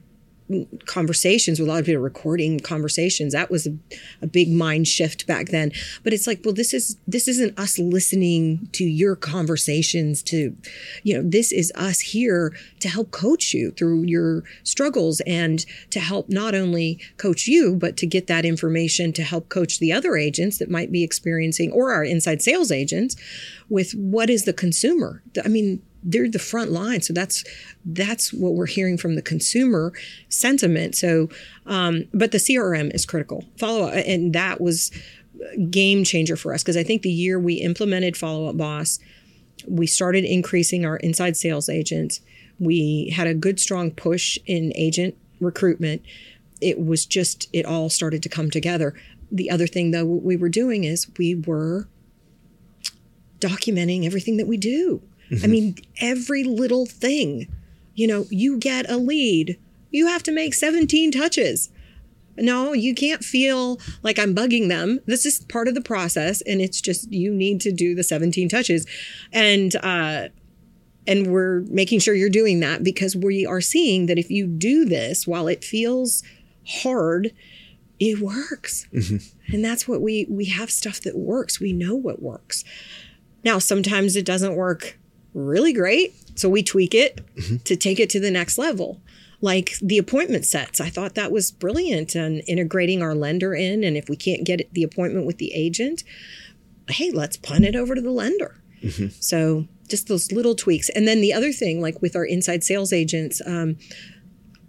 conversations 0.85 1.59
with 1.59 1.67
a 1.67 1.71
lot 1.71 1.79
of 1.79 1.85
people 1.85 2.01
recording 2.01 2.59
conversations. 2.59 3.33
That 3.33 3.51
was 3.51 3.67
a, 3.67 3.77
a, 4.21 4.27
big 4.27 4.51
mind 4.51 4.87
shift 4.87 5.27
back 5.27 5.47
then. 5.47 5.71
But 6.03 6.13
it's 6.13 6.27
like 6.27 6.41
well 6.43 6.53
this 6.53 6.73
is 6.73 6.97
this 7.07 7.27
isn't 7.27 7.57
us 7.59 7.77
listening 7.79 8.69
to 8.73 8.83
your 8.83 9.15
conversations 9.15 10.21
to 10.23 10.55
you 11.03 11.13
know 11.13 11.27
this 11.27 11.51
is 11.51 11.71
us 11.75 11.99
here 11.99 12.53
to 12.79 12.89
help 12.89 13.11
coach 13.11 13.53
you 13.53 13.71
through 13.71 14.03
your 14.03 14.43
struggles 14.63 15.21
and 15.21 15.65
to 15.89 15.99
help 15.99 16.29
not 16.29 16.55
only 16.55 16.99
coach 17.17 17.47
you 17.47 17.75
but 17.75 17.97
to 17.97 18.05
get 18.05 18.27
that 18.27 18.45
information 18.45 19.13
to 19.13 19.23
help 19.23 19.49
coach 19.49 19.79
the 19.79 19.91
other 19.91 20.15
agents 20.15 20.57
that 20.57 20.69
might 20.69 20.91
be 20.91 21.03
experiencing 21.03 21.71
or 21.71 21.91
our 21.91 22.03
inside 22.03 22.41
sales 22.41 22.71
agents 22.71 23.15
with 23.69 23.93
what 23.93 24.29
is 24.29 24.45
the 24.45 24.53
consumer. 24.53 25.23
I 25.43 25.47
mean 25.47 25.81
they're 26.03 26.29
the 26.29 26.39
front 26.39 26.71
line. 26.71 27.01
So 27.01 27.13
that's 27.13 27.43
that's 27.85 28.33
what 28.33 28.53
we're 28.53 28.65
hearing 28.65 28.97
from 28.97 29.15
the 29.15 29.21
consumer 29.21 29.93
sentiment. 30.29 30.95
So, 30.95 31.29
um, 31.65 32.05
but 32.13 32.31
the 32.31 32.37
CRM 32.37 32.93
is 32.93 33.05
critical. 33.05 33.45
Follow 33.57 33.87
up, 33.87 33.93
and 33.93 34.33
that 34.33 34.61
was 34.61 34.91
game 35.69 36.03
changer 36.03 36.35
for 36.35 36.53
us 36.53 36.63
because 36.63 36.77
I 36.77 36.83
think 36.83 37.01
the 37.01 37.11
year 37.11 37.39
we 37.39 37.55
implemented 37.55 38.17
Follow 38.17 38.47
Up 38.47 38.57
Boss, 38.57 38.99
we 39.67 39.87
started 39.87 40.23
increasing 40.23 40.85
our 40.85 40.97
inside 40.97 41.37
sales 41.37 41.69
agents. 41.69 42.21
We 42.59 43.13
had 43.15 43.27
a 43.27 43.33
good 43.33 43.59
strong 43.59 43.91
push 43.91 44.37
in 44.45 44.71
agent 44.75 45.15
recruitment. 45.39 46.03
It 46.61 46.83
was 46.83 47.05
just 47.05 47.47
it 47.53 47.65
all 47.65 47.89
started 47.89 48.21
to 48.23 48.29
come 48.29 48.49
together. 48.49 48.93
The 49.31 49.49
other 49.49 49.67
thing 49.67 49.91
though 49.91 50.05
what 50.05 50.23
we 50.23 50.35
were 50.35 50.49
doing 50.49 50.83
is 50.83 51.07
we 51.17 51.35
were 51.35 51.87
documenting 53.39 54.05
everything 54.05 54.37
that 54.37 54.47
we 54.47 54.57
do. 54.57 55.01
Mm-hmm. 55.31 55.45
I 55.45 55.47
mean, 55.47 55.75
every 55.99 56.43
little 56.43 56.85
thing. 56.85 57.47
You 57.93 58.07
know, 58.07 58.25
you 58.29 58.57
get 58.57 58.89
a 58.89 58.97
lead, 58.97 59.59
you 59.91 60.07
have 60.07 60.23
to 60.23 60.31
make 60.31 60.53
17 60.53 61.11
touches. 61.11 61.69
No, 62.37 62.73
you 62.73 62.95
can't 62.95 63.23
feel 63.23 63.79
like 64.03 64.17
I'm 64.17 64.33
bugging 64.33 64.69
them. 64.69 64.99
This 65.05 65.25
is 65.25 65.41
part 65.41 65.67
of 65.67 65.75
the 65.75 65.81
process, 65.81 66.41
and 66.41 66.61
it's 66.61 66.79
just 66.79 67.11
you 67.11 67.33
need 67.33 67.59
to 67.61 67.71
do 67.71 67.93
the 67.93 68.03
17 68.03 68.47
touches. 68.47 68.87
And, 69.33 69.75
uh, 69.75 70.29
and 71.05 71.27
we're 71.27 71.61
making 71.67 71.99
sure 71.99 72.13
you're 72.13 72.29
doing 72.29 72.61
that 72.61 72.83
because 72.83 73.15
we 73.15 73.45
are 73.45 73.61
seeing 73.61 74.05
that 74.05 74.17
if 74.17 74.31
you 74.31 74.47
do 74.47 74.85
this 74.85 75.27
while 75.27 75.47
it 75.47 75.63
feels 75.63 76.23
hard, 76.65 77.33
it 77.99 78.19
works. 78.19 78.87
Mm-hmm. 78.93 79.53
And 79.53 79.65
that's 79.65 79.87
what 79.87 80.01
we 80.01 80.25
we 80.29 80.45
have 80.45 80.71
stuff 80.71 81.01
that 81.01 81.17
works. 81.17 81.59
We 81.59 81.73
know 81.73 81.95
what 81.95 82.21
works. 82.21 82.63
Now, 83.43 83.59
sometimes 83.59 84.15
it 84.15 84.25
doesn't 84.25 84.55
work 84.55 84.97
really 85.33 85.73
great. 85.73 86.13
So 86.37 86.49
we 86.49 86.63
tweak 86.63 86.93
it 86.93 87.25
mm-hmm. 87.35 87.57
to 87.57 87.75
take 87.75 87.99
it 87.99 88.09
to 88.11 88.19
the 88.19 88.31
next 88.31 88.57
level. 88.57 89.01
Like 89.41 89.73
the 89.81 89.97
appointment 89.97 90.45
sets, 90.45 90.79
I 90.79 90.89
thought 90.89 91.15
that 91.15 91.31
was 91.31 91.51
brilliant 91.51 92.13
and 92.15 92.43
integrating 92.47 93.01
our 93.01 93.15
lender 93.15 93.55
in. 93.55 93.83
And 93.83 93.97
if 93.97 94.07
we 94.07 94.15
can't 94.15 94.43
get 94.43 94.71
the 94.73 94.83
appointment 94.83 95.25
with 95.25 95.39
the 95.39 95.53
agent, 95.53 96.03
hey, 96.89 97.11
let's 97.11 97.37
punt 97.37 97.65
it 97.65 97.75
over 97.75 97.95
to 97.95 98.01
the 98.01 98.11
lender. 98.11 98.61
Mm-hmm. 98.83 99.07
So 99.19 99.67
just 99.87 100.07
those 100.07 100.31
little 100.31 100.55
tweaks. 100.55 100.89
And 100.89 101.07
then 101.07 101.21
the 101.21 101.33
other 101.33 101.51
thing, 101.51 101.81
like 101.81 102.01
with 102.01 102.15
our 102.15 102.25
inside 102.25 102.63
sales 102.63 102.93
agents, 102.93 103.41
um, 103.45 103.77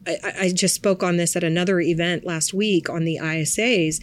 I, 0.07 0.17
I 0.41 0.53
just 0.53 0.75
spoke 0.75 1.03
on 1.03 1.17
this 1.17 1.37
at 1.37 1.45
another 1.45 1.81
event 1.81 2.25
last 2.25 2.55
week 2.55 2.89
on 2.89 3.05
the 3.05 3.19
ISAs 3.23 4.03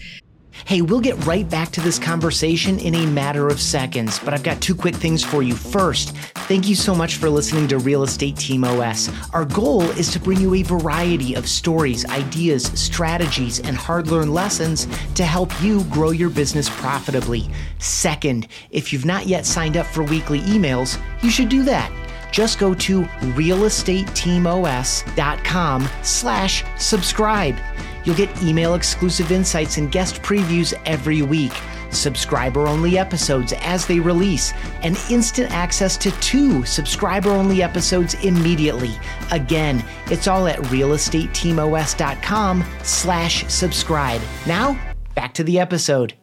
Hey, 0.66 0.82
we'll 0.82 1.00
get 1.00 1.26
right 1.26 1.50
back 1.50 1.72
to 1.72 1.82
this 1.82 1.98
conversation 1.98 2.80
in 2.80 2.96
a 2.96 3.06
matter 3.08 3.48
of 3.48 3.60
seconds, 3.60 4.20
but 4.20 4.34
I've 4.34 4.44
got 4.44 4.62
two 4.62 4.76
quick 4.76 4.96
things 4.96 5.24
for 5.24 5.42
you. 5.42 5.56
First, 5.56 6.16
thank 6.48 6.68
you 6.68 6.76
so 6.76 6.94
much 6.94 7.16
for 7.16 7.30
listening 7.30 7.68
to 7.70 7.80
Real 7.80 8.04
Estate 8.04 8.38
Team 8.38 8.64
OS. 8.64 9.10
Our 9.34 9.46
goal 9.46 9.82
is 9.82 10.12
to 10.12 10.20
bring 10.20 10.40
you 10.40 10.56
a 10.56 10.64
variety 10.64 11.34
of 11.34 11.48
stories, 11.48 12.06
ideas, 12.06 12.66
strategies, 12.80 13.60
and 13.60 13.76
hard 13.76 14.08
learned 14.08 14.34
lessons 14.34 14.88
to 15.16 15.24
help 15.24 15.50
you 15.62 15.84
grow 15.86 16.12
your 16.12 16.30
business 16.30 16.70
profitably. 16.70 17.50
Second, 17.80 18.48
if 18.72 18.94
you've 18.94 19.06
not 19.06 19.28
yet 19.28 19.46
signed 19.46 19.78
up 19.78 19.88
for 19.88 20.04
weekly 20.04 20.42
emails, 20.42 21.02
you 21.24 21.30
should 21.30 21.50
do 21.50 21.64
that 21.64 21.92
just 22.32 22.60
go 22.60 22.76
to 22.76 23.04
realestateteamos.com 23.04 25.90
slash 26.04 26.64
subscribe. 26.78 27.56
You'll 28.04 28.16
get 28.16 28.44
email 28.44 28.76
exclusive 28.76 29.32
insights 29.32 29.78
and 29.78 29.92
guest 29.92 30.22
previews 30.22 30.74
every 30.86 31.22
week, 31.22 31.54
subscriber 31.90 32.68
only 32.68 32.98
episodes 32.98 33.54
as 33.62 33.88
they 33.88 34.00
release, 34.00 34.54
and 34.84 34.98
instant 35.10 35.52
access 35.52 35.98
to 35.98 36.12
two 36.20 36.64
subscriber 36.66 37.30
only 37.30 37.64
episodes 37.64 38.14
immediately. 38.24 38.92
Again, 39.32 39.84
it's 40.08 40.28
all 40.28 40.48
at 40.48 40.60
realestateteamos.com 40.60 42.66
slash 42.84 43.48
subscribe. 43.48 44.22
Now, 44.46 44.80
back 45.16 45.34
to 45.34 45.44
the 45.44 45.60
episode 45.60 46.19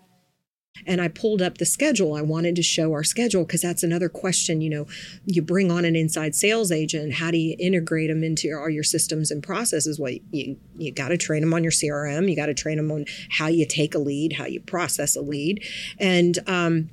and 0.87 1.01
I 1.01 1.09
pulled 1.09 1.43
up 1.43 1.59
the 1.59 1.67
schedule. 1.67 2.15
I 2.15 2.23
wanted 2.23 2.57
to 2.57 2.63
show 2.63 2.93
our 2.93 3.05
schedule 3.05 3.45
because 3.45 3.63
that's 3.63 3.83
another 3.83 4.09
question. 4.09 4.61
You 4.61 4.71
know, 4.71 4.87
you 5.27 5.43
bring 5.43 5.71
on 5.71 5.85
an 5.85 5.97
inside 5.97 6.35
sales 6.35 6.71
agent. 6.73 7.15
How 7.15 7.31
do 7.31 7.39
you 7.39 7.57
integrate 7.59 8.09
them 8.09 8.23
into 8.23 8.53
all 8.57 8.71
your 8.71 8.85
systems 8.85 9.31
and 9.31 9.43
processes? 9.43 9.99
Well, 9.99 10.15
you 10.31 10.57
you 10.79 10.93
got 10.93 11.09
to 11.09 11.17
train 11.17 11.41
them 11.41 11.53
on 11.55 11.63
your 11.63 11.73
CRM. 11.73 12.29
You 12.29 12.37
got 12.37 12.47
to 12.47 12.55
train 12.55 12.77
them 12.77 12.91
on 12.91 13.07
how 13.31 13.49
you 13.49 13.67
take 13.67 13.95
a 13.95 13.99
lead, 13.99 14.35
how 14.35 14.47
you 14.47 14.61
process 14.61 15.17
a 15.17 15.21
lead, 15.21 15.65
and 15.99 16.39
um, 16.47 16.91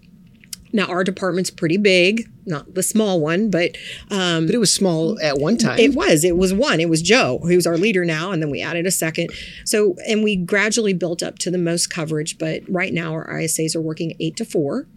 now 0.74 0.86
our 0.88 1.04
department's 1.04 1.52
pretty 1.52 1.78
big, 1.78 2.30
not 2.46 2.74
the 2.74 2.84
small 2.84 3.22
one, 3.22 3.50
but 3.50 3.78
um, 4.10 4.48
but 4.48 4.56
it 4.56 4.58
was 4.58 4.74
small 4.74 5.20
at 5.22 5.38
one 5.38 5.58
time. 5.58 5.80
It 5.80 5.94
was. 5.94 6.24
It 6.24 6.36
was 6.36 6.54
one. 6.54 6.80
It 6.80 6.90
was 6.90 7.02
Joe, 7.02 7.40
who's 7.44 7.68
our 7.68 7.78
leader 7.78 8.04
now, 8.04 8.32
and 8.32 8.42
then 8.42 8.50
we 8.50 8.62
added 8.62 8.86
a 8.86 8.92
second. 8.92 9.32
So 9.66 9.96
and 10.08 10.24
we 10.24 10.36
gradually 10.36 10.94
built 10.94 11.22
up 11.22 11.38
to 11.40 11.52
the 11.52 11.58
most 11.58 11.88
coverage. 11.88 12.38
But 12.38 12.64
right 12.68 12.94
now 12.94 13.14
our 13.14 13.30
ISAs 13.30 13.76
are 13.76 13.82
working 13.82 14.16
eight 14.20 14.36
to 14.38 14.46
four. 14.46 14.88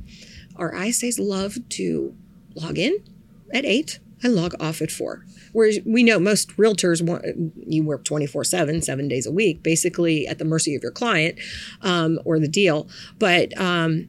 Our 0.56 0.73
ISAs 0.73 1.18
love 1.18 1.56
to 1.68 2.16
log 2.54 2.78
in 2.78 3.04
at 3.52 3.66
eight 3.66 3.99
and 4.23 4.35
log 4.35 4.54
off 4.61 4.80
at 4.80 4.90
four. 4.90 5.25
Whereas 5.52 5.78
we 5.85 6.02
know 6.02 6.18
most 6.18 6.56
realtors 6.56 7.06
want 7.06 7.25
you 7.66 7.85
work 7.85 8.04
24 8.04 8.45
7, 8.45 8.83
seven 8.83 9.09
days 9.09 9.26
a 9.26 9.33
week, 9.33 9.62
basically 9.62 10.26
at 10.26 10.38
the 10.38 10.45
mercy 10.45 10.75
of 10.75 10.83
your 10.83 10.92
client 10.92 11.38
um, 11.83 12.18
or 12.25 12.38
the 12.38 12.49
deal. 12.49 12.88
But 13.18 13.59
um, 13.59 14.09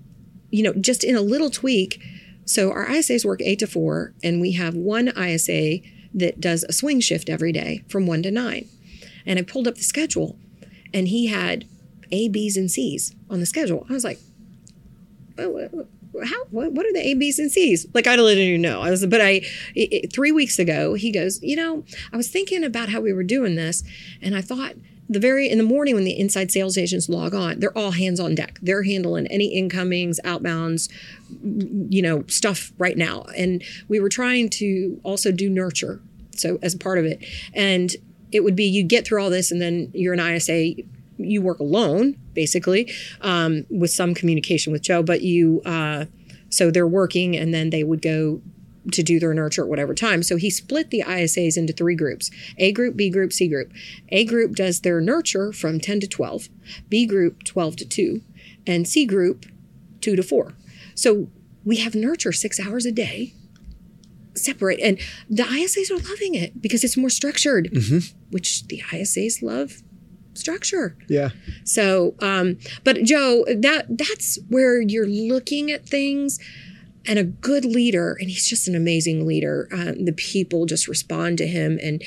you 0.49 0.63
know, 0.63 0.73
just 0.73 1.03
in 1.03 1.15
a 1.15 1.21
little 1.21 1.49
tweak. 1.49 2.01
So 2.45 2.71
our 2.71 2.85
ISAs 2.87 3.25
work 3.25 3.41
eight 3.41 3.59
to 3.59 3.67
four, 3.67 4.13
and 4.23 4.39
we 4.39 4.53
have 4.53 4.73
one 4.73 5.09
ISA 5.09 5.79
that 6.13 6.39
does 6.39 6.63
a 6.63 6.73
swing 6.73 6.99
shift 6.99 7.29
every 7.29 7.51
day 7.51 7.83
from 7.89 8.07
one 8.07 8.23
to 8.23 8.31
nine. 8.31 8.67
And 9.25 9.37
I 9.37 9.41
pulled 9.41 9.67
up 9.67 9.75
the 9.75 9.83
schedule, 9.83 10.37
and 10.93 11.09
he 11.09 11.27
had 11.27 11.65
A, 12.11 12.29
B's, 12.29 12.55
and 12.55 12.71
C's 12.71 13.13
on 13.29 13.39
the 13.39 13.45
schedule. 13.45 13.85
I 13.89 13.93
was 13.93 14.03
like, 14.03 14.19
oh, 15.37 15.87
how 16.25 16.43
what, 16.49 16.71
what 16.71 16.85
are 16.85 16.93
the 16.93 17.05
A, 17.05 17.13
B's, 17.13 17.37
and 17.37 17.51
C's? 17.51 17.85
Like 17.93 18.07
I 18.07 18.15
didn't 18.15 18.37
even 18.37 18.61
know. 18.61 18.81
I 18.81 18.89
was, 18.89 19.05
but 19.05 19.21
I 19.21 19.41
it, 19.75 20.13
three 20.13 20.31
weeks 20.31 20.57
ago 20.57 20.93
he 20.93 21.11
goes, 21.11 21.41
you 21.43 21.55
know, 21.55 21.83
I 22.13 22.17
was 22.17 22.29
thinking 22.29 22.63
about 22.63 22.89
how 22.89 23.01
we 23.01 23.13
were 23.13 23.23
doing 23.23 23.55
this, 23.55 23.83
and 24.21 24.35
I 24.35 24.41
thought 24.41 24.73
the 25.09 25.19
very 25.19 25.49
in 25.49 25.57
the 25.57 25.63
morning 25.63 25.95
when 25.95 26.03
the 26.03 26.17
inside 26.17 26.51
sales 26.51 26.77
agents 26.77 27.07
log 27.07 27.33
on, 27.33 27.59
they're 27.59 27.77
all 27.77 27.91
hands 27.91 28.19
on 28.19 28.35
deck. 28.35 28.59
They're 28.61 28.83
handling 28.83 29.27
any 29.27 29.47
incomings, 29.47 30.19
outbounds, 30.23 30.89
you 31.89 32.01
know, 32.01 32.23
stuff 32.27 32.73
right 32.77 32.97
now. 32.97 33.23
And 33.35 33.63
we 33.87 33.99
were 33.99 34.09
trying 34.09 34.49
to 34.51 34.99
also 35.03 35.31
do 35.31 35.49
nurture, 35.49 36.01
so 36.35 36.59
as 36.61 36.75
part 36.75 36.97
of 36.97 37.05
it. 37.05 37.23
And 37.53 37.95
it 38.31 38.43
would 38.43 38.55
be 38.55 38.65
you 38.65 38.83
get 38.83 39.05
through 39.05 39.23
all 39.23 39.29
this, 39.29 39.51
and 39.51 39.61
then 39.61 39.89
you're 39.93 40.13
an 40.13 40.19
ISA. 40.19 40.75
You 41.17 41.41
work 41.41 41.59
alone, 41.59 42.15
basically, 42.33 42.91
um, 43.21 43.65
with 43.69 43.89
some 43.89 44.13
communication 44.13 44.71
with 44.73 44.81
Joe, 44.81 45.03
but 45.03 45.21
you. 45.21 45.61
Uh, 45.65 46.05
so 46.49 46.71
they're 46.71 46.87
working, 46.87 47.35
and 47.35 47.53
then 47.53 47.71
they 47.71 47.83
would 47.83 48.01
go 48.01 48.41
to 48.91 49.03
do 49.03 49.19
their 49.19 49.33
nurture 49.33 49.63
at 49.63 49.67
whatever 49.67 49.93
time. 49.93 50.23
So 50.23 50.37
he 50.37 50.49
split 50.49 50.89
the 50.89 51.03
ISAs 51.05 51.57
into 51.57 51.73
three 51.73 51.95
groups 51.95 52.31
A 52.57 52.71
group, 52.71 52.95
B 52.95 53.09
group, 53.09 53.33
C 53.33 53.47
group. 53.47 53.71
A 54.09 54.25
group 54.25 54.55
does 54.55 54.81
their 54.81 55.01
nurture 55.01 55.51
from 55.51 55.79
10 55.79 56.01
to 56.01 56.07
12, 56.07 56.49
B 56.89 57.05
group 57.05 57.43
12 57.43 57.75
to 57.77 57.85
2, 57.85 58.21
and 58.65 58.87
C 58.87 59.05
group 59.05 59.45
2 60.01 60.15
to 60.15 60.23
4. 60.23 60.53
So 60.95 61.29
we 61.63 61.77
have 61.77 61.95
nurture 61.95 62.31
six 62.31 62.59
hours 62.59 62.85
a 62.85 62.91
day 62.91 63.33
separate 64.35 64.79
and 64.79 64.99
the 65.29 65.43
isas 65.43 65.91
are 65.91 66.09
loving 66.09 66.35
it 66.35 66.61
because 66.61 66.83
it's 66.83 66.95
more 66.95 67.09
structured 67.09 67.69
mm-hmm. 67.71 67.99
which 68.29 68.67
the 68.67 68.81
isas 68.91 69.41
love 69.41 69.81
structure 70.33 70.95
yeah 71.09 71.29
so 71.63 72.15
um 72.21 72.57
but 72.83 73.01
joe 73.03 73.43
that 73.47 73.85
that's 73.89 74.37
where 74.49 74.79
you're 74.79 75.07
looking 75.07 75.71
at 75.71 75.87
things 75.87 76.39
and 77.07 77.17
a 77.17 77.23
good 77.23 77.65
leader, 77.65 78.17
and 78.19 78.29
he's 78.29 78.47
just 78.47 78.67
an 78.67 78.75
amazing 78.75 79.25
leader. 79.25 79.67
Uh, 79.71 79.93
the 79.97 80.13
people 80.15 80.65
just 80.65 80.87
respond 80.87 81.37
to 81.39 81.47
him, 81.47 81.79
and 81.81 82.03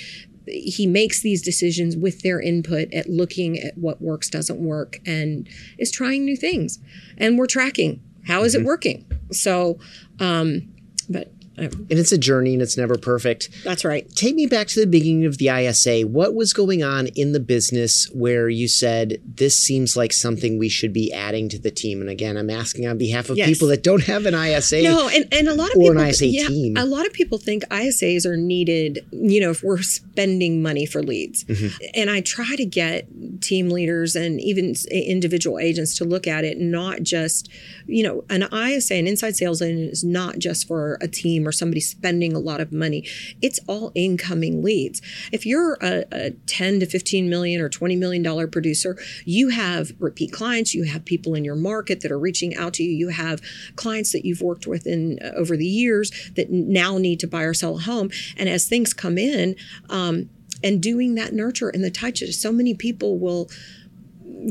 he 0.47 0.87
makes 0.87 1.21
these 1.21 1.43
decisions 1.43 1.97
with 1.97 2.23
their 2.23 2.41
input 2.41 2.93
at 2.93 3.09
looking 3.09 3.59
at 3.59 3.77
what 3.77 4.01
works, 4.01 4.29
doesn't 4.29 4.61
work, 4.61 4.99
and 5.07 5.49
is 5.79 5.91
trying 5.91 6.25
new 6.25 6.37
things. 6.37 6.79
And 7.17 7.39
we're 7.39 7.47
tracking 7.47 8.03
how 8.27 8.43
is 8.43 8.55
mm-hmm. 8.55 8.65
it 8.65 8.67
working. 8.67 9.07
So, 9.33 9.79
um, 10.19 10.73
but 11.09 11.33
and 11.61 11.91
it's 11.91 12.13
a 12.13 12.19
journey 12.19 12.55
and 12.55 12.63
it's 12.63 12.77
never 12.77 12.97
perfect. 12.97 13.51
That's 13.65 13.85
right. 13.85 14.09
Take 14.15 14.35
me 14.35 14.47
back 14.47 14.69
to 14.69 14.81
the 14.81 14.87
beginning 14.87 15.27
of 15.27 15.39
the 15.39 15.49
ISA. 15.49 16.03
What 16.03 16.35
was 16.35 16.53
going 16.53 16.83
on 16.83 17.09
in 17.09 17.33
the 17.33 17.41
business 17.41 18.09
where 18.13 18.49
you 18.49 18.69
said 18.69 19.21
this 19.25 19.57
seems 19.57 19.97
like 19.97 20.13
something 20.13 20.59
we 20.59 20.69
should 20.69 20.93
be 20.93 21.13
adding 21.13 21.49
to 21.51 21.59
the 21.59 21.71
team? 21.71 22.01
And 22.01 22.11
again, 22.11 22.37
I'm 22.37 22.51
asking 22.51 22.87
on 22.87 22.99
behalf 22.99 23.31
of 23.31 23.37
yes. 23.37 23.49
people 23.49 23.69
that 23.69 23.83
don't 23.83 24.05
have 24.05 24.27
an 24.27 24.35
ISA. 24.35 24.83
No, 24.83 25.09
and, 25.09 25.27
and 25.33 25.49
a 25.49 25.55
lot 25.55 25.71
of 25.71 25.77
or 25.77 25.91
people, 25.91 25.99
an 25.99 26.09
ISA 26.09 26.27
yeah, 26.27 26.49
team. 26.49 26.77
A 26.77 26.85
lot 26.85 27.07
of 27.07 27.13
people 27.13 27.39
think 27.39 27.65
ISAs 27.65 28.25
are 28.27 28.37
needed, 28.37 29.05
you 29.13 29.41
know, 29.41 29.51
if 29.51 29.63
we're 29.63 29.83
spending 29.83 30.63
money 30.63 30.87
for 30.87 31.03
leads. 31.03 31.45
Mm-hmm. 31.45 31.85
And 31.95 32.11
I 32.11 32.21
try 32.21 32.57
to 32.57 32.65
get 32.65 33.07
team 33.41 33.71
leaders 33.71 34.17
and 34.17 34.41
even 34.41 34.75
individual 34.91 35.59
agents 35.59 35.97
to 35.99 36.05
look 36.05 36.27
at 36.27 36.45
it, 36.45 36.59
not 36.59 37.03
just, 37.03 37.49
you 37.87 38.03
know, 38.03 38.25
an 38.31 38.43
ISA, 38.53 38.95
an 38.95 39.07
inside 39.07 39.37
sales 39.37 39.63
agent 39.63 39.91
is 39.91 40.05
not 40.05 40.39
just 40.39 40.67
for 40.67 40.99
a 41.01 41.09
team 41.09 41.47
or 41.51 41.53
somebody 41.53 41.81
spending 41.81 42.33
a 42.33 42.39
lot 42.39 42.61
of 42.61 42.73
money. 42.73 43.05
It's 43.43 43.59
all 43.67 43.91
incoming 43.97 44.63
leads. 44.63 45.03
If 45.33 45.45
you're 45.45 45.77
a, 45.83 46.05
a 46.13 46.31
10 46.47 46.81
to 46.81 46.87
15 46.87 47.29
million 47.29 47.61
or 47.61 47.69
20 47.69 47.97
million 47.97 48.23
dollar 48.23 48.47
producer, 48.47 48.97
you 49.25 49.49
have 49.49 49.93
repeat 49.99 50.33
clients, 50.33 50.75
you 50.75 50.85
have 50.85 51.05
people 51.05 51.35
in 51.35 51.45
your 51.45 51.57
market 51.57 52.03
that 52.03 52.13
are 52.13 52.19
reaching 52.19 52.55
out 52.57 52.75
to 52.75 52.85
you, 52.85 52.91
you 52.91 53.09
have 53.09 53.41
clients 53.75 54.13
that 54.13 54.25
you've 54.25 54.43
worked 54.43 54.67
with 54.69 54.87
in 54.87 55.19
uh, 55.23 55.33
over 55.37 55.57
the 55.57 55.67
years 55.67 56.13
that 56.37 56.51
now 56.51 56.99
need 56.99 57.19
to 57.19 57.27
buy 57.27 57.43
or 57.43 57.53
sell 57.53 57.77
a 57.77 57.81
home. 57.81 58.11
And 58.37 58.49
as 58.49 58.69
things 58.69 58.95
come 58.95 59.19
in, 59.19 59.57
um, 59.89 60.31
and 60.63 60.83
doing 60.83 61.15
that 61.15 61.33
nurture 61.33 61.71
and 61.71 61.83
the 61.83 61.91
touch, 61.91 62.23
so 62.35 62.53
many 62.53 62.75
people 62.75 63.19
will 63.19 63.49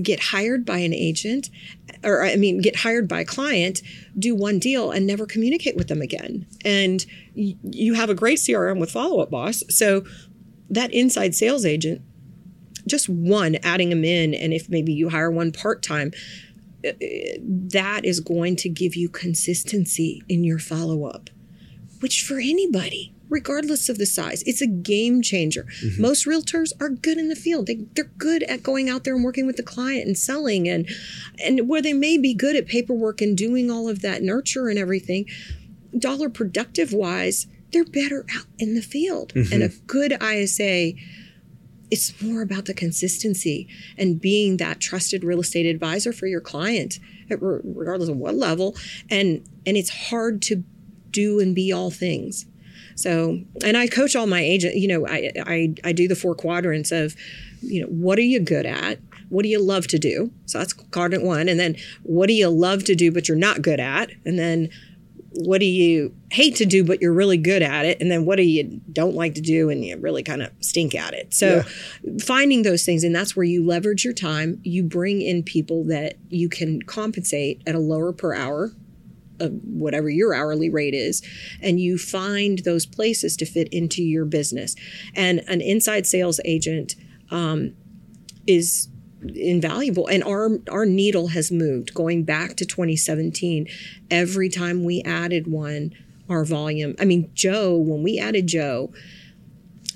get 0.01 0.19
hired 0.19 0.65
by 0.65 0.79
an 0.79 0.93
agent 0.93 1.49
or 2.03 2.23
I 2.23 2.35
mean, 2.35 2.61
get 2.61 2.77
hired 2.77 3.07
by 3.07 3.21
a 3.21 3.25
client, 3.25 3.81
do 4.17 4.35
one 4.35 4.59
deal, 4.59 4.91
and 4.91 5.05
never 5.05 5.25
communicate 5.25 5.75
with 5.75 5.87
them 5.87 6.01
again. 6.01 6.45
And 6.63 7.05
you 7.33 7.93
have 7.93 8.09
a 8.09 8.15
great 8.15 8.39
CRM 8.39 8.79
with 8.79 8.91
Follow 8.91 9.19
Up 9.21 9.29
Boss. 9.29 9.63
So 9.69 10.03
that 10.69 10.93
inside 10.93 11.35
sales 11.35 11.65
agent, 11.65 12.01
just 12.87 13.09
one, 13.09 13.55
adding 13.63 13.89
them 13.89 14.03
in, 14.03 14.33
and 14.33 14.53
if 14.53 14.69
maybe 14.69 14.93
you 14.93 15.09
hire 15.09 15.31
one 15.31 15.51
part 15.51 15.83
time, 15.83 16.11
uh, 16.87 16.91
that 17.41 18.05
is 18.05 18.19
going 18.19 18.55
to 18.57 18.69
give 18.69 18.95
you 18.95 19.09
consistency 19.09 20.23
in 20.29 20.43
your 20.43 20.59
follow 20.59 21.05
up, 21.05 21.29
which 21.99 22.23
for 22.23 22.39
anybody, 22.39 23.13
regardless 23.29 23.89
of 23.89 23.97
the 23.97 24.05
size. 24.05 24.43
It's 24.45 24.61
a 24.61 24.67
game 24.67 25.21
changer. 25.21 25.67
Mm-hmm. 25.83 26.01
Most 26.01 26.25
realtors 26.25 26.71
are 26.79 26.89
good 26.89 27.17
in 27.17 27.29
the 27.29 27.35
field. 27.35 27.67
They, 27.67 27.85
they're 27.93 28.11
good 28.17 28.43
at 28.43 28.63
going 28.63 28.89
out 28.89 29.03
there 29.03 29.15
and 29.15 29.23
working 29.23 29.45
with 29.45 29.57
the 29.57 29.63
client 29.63 30.05
and 30.07 30.17
selling 30.17 30.67
and 30.67 30.89
and 31.43 31.69
where 31.69 31.81
they 31.81 31.93
may 31.93 32.17
be 32.17 32.33
good 32.33 32.55
at 32.55 32.67
paperwork 32.67 33.21
and 33.21 33.37
doing 33.37 33.69
all 33.69 33.87
of 33.87 34.01
that 34.01 34.21
nurture 34.23 34.67
and 34.67 34.79
everything, 34.79 35.25
dollar 35.97 36.29
productive 36.29 36.91
wise, 36.91 37.47
they're 37.71 37.85
better 37.85 38.25
out 38.35 38.45
in 38.57 38.75
the 38.75 38.81
field. 38.81 39.33
Mm-hmm. 39.33 39.53
And 39.53 39.63
a 39.63 39.69
good 39.87 40.21
ISA 40.21 40.93
it's 41.91 42.21
more 42.21 42.41
about 42.41 42.65
the 42.65 42.73
consistency 42.73 43.67
and 43.97 44.21
being 44.21 44.57
that 44.57 44.79
trusted 44.79 45.23
real 45.23 45.39
estate 45.39 45.65
advisor 45.65 46.13
for 46.13 46.27
your 46.27 46.41
client 46.41 46.99
regardless 47.29 48.09
of 48.09 48.17
what 48.17 48.35
level 48.35 48.75
and 49.09 49.43
and 49.65 49.77
it's 49.77 50.09
hard 50.09 50.41
to 50.41 50.63
do 51.11 51.39
and 51.39 51.55
be 51.55 51.71
all 51.71 51.89
things 51.89 52.45
so, 52.99 53.39
and 53.63 53.77
I 53.77 53.87
coach 53.87 54.15
all 54.15 54.27
my 54.27 54.41
agents, 54.41 54.75
you 54.75 54.87
know, 54.87 55.07
I, 55.07 55.31
I, 55.45 55.73
I 55.83 55.91
do 55.93 56.07
the 56.07 56.15
four 56.15 56.35
quadrants 56.35 56.91
of, 56.91 57.15
you 57.61 57.81
know, 57.81 57.87
what 57.87 58.19
are 58.19 58.23
you 58.23 58.39
good 58.39 58.65
at? 58.65 58.99
what 59.29 59.43
do 59.43 59.49
you 59.49 59.61
love 59.61 59.87
to 59.87 59.99
do? 59.99 60.31
So 60.47 60.57
that's 60.57 60.73
quadrant 60.73 61.23
one. 61.23 61.47
And 61.47 61.59
then 61.59 61.75
what 62.03 62.27
do 62.27 62.33
you 62.33 62.49
love 62.49 62.83
to 62.85 62.95
do 62.95 63.11
but 63.11 63.27
you're 63.27 63.37
not 63.37 63.61
good 63.61 63.79
at? 63.79 64.09
And 64.25 64.37
then 64.37 64.69
what 65.31 65.59
do 65.59 65.65
you 65.65 66.13
hate 66.31 66.55
to 66.55 66.65
do 66.65 66.83
but 66.83 67.01
you're 67.01 67.13
really 67.13 67.37
good 67.37 67.61
at 67.61 67.85
it 67.85 68.01
and 68.01 68.09
then 68.09 68.25
what 68.25 68.37
do 68.37 68.41
you 68.41 68.81
don't 68.91 69.13
like 69.13 69.35
to 69.35 69.41
do 69.41 69.69
and 69.69 69.85
you 69.85 69.95
really 69.97 70.23
kind 70.23 70.41
of 70.41 70.51
stink 70.59 70.95
at 70.95 71.13
it 71.13 71.31
so 71.33 71.63
yeah. 72.03 72.17
finding 72.19 72.63
those 72.63 72.83
things 72.83 73.03
and 73.03 73.15
that's 73.15 73.35
where 73.35 73.43
you 73.43 73.63
leverage 73.63 74.03
your 74.03 74.13
time 74.13 74.59
you 74.63 74.81
bring 74.81 75.21
in 75.21 75.43
people 75.43 75.83
that 75.83 76.15
you 76.29 76.49
can 76.49 76.81
compensate 76.81 77.61
at 77.67 77.75
a 77.75 77.79
lower 77.79 78.11
per 78.11 78.33
hour 78.33 78.71
whatever 79.39 80.09
your 80.09 80.33
hourly 80.33 80.69
rate 80.69 80.93
is 80.93 81.21
and 81.61 81.79
you 81.79 81.97
find 81.97 82.59
those 82.59 82.85
places 82.85 83.35
to 83.37 83.45
fit 83.45 83.67
into 83.71 84.03
your 84.03 84.25
business. 84.25 84.75
And 85.15 85.41
an 85.47 85.61
inside 85.61 86.05
sales 86.05 86.39
agent 86.45 86.95
um, 87.31 87.73
is 88.47 88.89
invaluable. 89.35 90.07
And 90.07 90.23
our 90.23 90.49
our 90.69 90.85
needle 90.85 91.27
has 91.29 91.51
moved 91.51 91.93
going 91.93 92.23
back 92.23 92.55
to 92.57 92.65
2017 92.65 93.67
every 94.09 94.49
time 94.49 94.83
we 94.83 95.01
added 95.03 95.47
one 95.47 95.93
our 96.29 96.45
volume 96.45 96.95
i 96.99 97.05
mean 97.05 97.29
joe 97.33 97.75
when 97.75 98.03
we 98.03 98.19
added 98.19 98.45
joe 98.47 98.93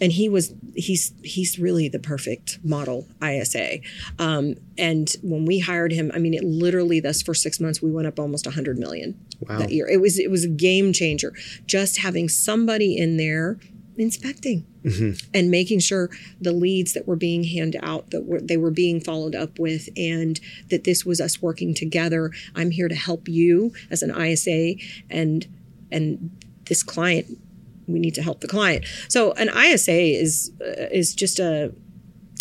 and 0.03 0.11
he 0.11 0.27
was 0.27 0.53
he's 0.75 1.13
he's 1.23 1.57
really 1.57 1.87
the 1.87 1.97
perfect 1.97 2.59
model 2.63 3.07
isa 3.23 3.79
um, 4.19 4.55
and 4.77 5.15
when 5.23 5.45
we 5.45 5.59
hired 5.59 5.93
him 5.93 6.11
i 6.13 6.19
mean 6.19 6.33
it 6.33 6.43
literally 6.43 6.99
thus 6.99 7.21
for 7.21 7.33
six 7.33 7.59
months 7.59 7.81
we 7.81 7.89
went 7.89 8.05
up 8.05 8.19
almost 8.19 8.45
100 8.45 8.77
million 8.77 9.17
wow. 9.47 9.57
that 9.57 9.71
year 9.71 9.87
it 9.87 10.01
was 10.01 10.19
it 10.19 10.29
was 10.29 10.43
a 10.43 10.49
game 10.49 10.91
changer 10.91 11.33
just 11.65 11.99
having 11.99 12.27
somebody 12.27 12.97
in 12.97 13.15
there 13.17 13.57
inspecting 13.95 14.65
mm-hmm. 14.83 15.11
and 15.33 15.51
making 15.51 15.79
sure 15.79 16.09
the 16.41 16.51
leads 16.51 16.93
that 16.93 17.07
were 17.07 17.15
being 17.15 17.43
handed 17.43 17.79
out 17.83 18.09
that 18.09 18.25
were, 18.25 18.41
they 18.41 18.57
were 18.57 18.71
being 18.71 18.99
followed 18.99 19.35
up 19.35 19.59
with 19.59 19.87
and 19.95 20.39
that 20.69 20.83
this 20.83 21.05
was 21.05 21.21
us 21.21 21.41
working 21.41 21.73
together 21.73 22.31
i'm 22.55 22.71
here 22.71 22.89
to 22.89 22.95
help 22.95 23.29
you 23.29 23.71
as 23.89 24.01
an 24.01 24.09
isa 24.19 24.73
and 25.09 25.47
and 25.91 26.31
this 26.65 26.81
client 26.81 27.37
we 27.87 27.99
need 27.99 28.13
to 28.15 28.21
help 28.21 28.41
the 28.41 28.47
client 28.47 28.85
so 29.07 29.31
an 29.33 29.49
isa 29.49 29.91
is 29.91 30.51
uh, 30.61 30.87
is 30.91 31.13
just 31.13 31.39
a 31.39 31.73